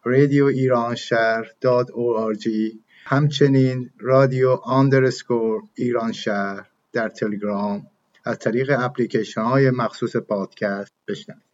[0.04, 1.46] رادیو ایران شهر
[3.06, 7.88] همچنین رادیو آندرسکور ایران شهر در تلگرام
[8.26, 11.53] از طریق اپلیکیشن های مخصوص پادکست بشنوید.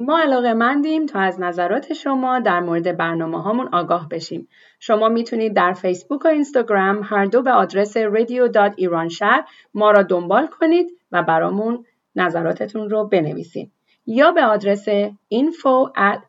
[0.00, 4.48] ما علاقه مندیم تا از نظرات شما در مورد برنامه هامون آگاه بشیم.
[4.80, 10.86] شما می‌تونید در فیسبوک و اینستاگرام هر دو به آدرس radio.iranshar ما را دنبال کنید
[11.12, 11.84] و برامون
[12.16, 13.72] نظراتتون رو بنویسید.
[14.06, 14.88] یا به آدرس
[15.34, 16.20] info at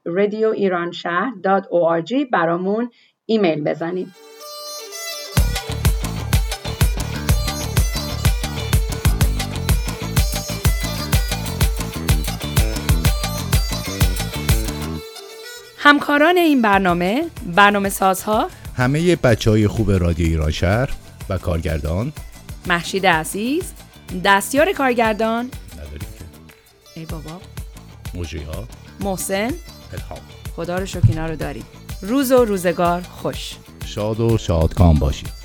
[2.32, 2.92] برامون
[3.26, 4.08] ایمیل بزنید.
[15.90, 17.26] همکاران این برنامه
[17.56, 20.90] برنامه سازها همه بچه های خوب رادیو ایران شهر
[21.30, 22.14] و کارگردان.
[22.68, 23.64] محشید عزیز
[24.26, 25.52] دستیار کارگردان.
[25.74, 26.10] نداریم
[26.96, 27.42] ای بابا.
[28.14, 28.68] موجی ها
[29.00, 29.52] محسن.
[29.94, 30.20] الهام.
[30.56, 31.66] خدا رو شکر اینا رو داریم.
[32.02, 33.56] روز و روزگار خوش.
[33.86, 35.39] شاد و شادکام باشید.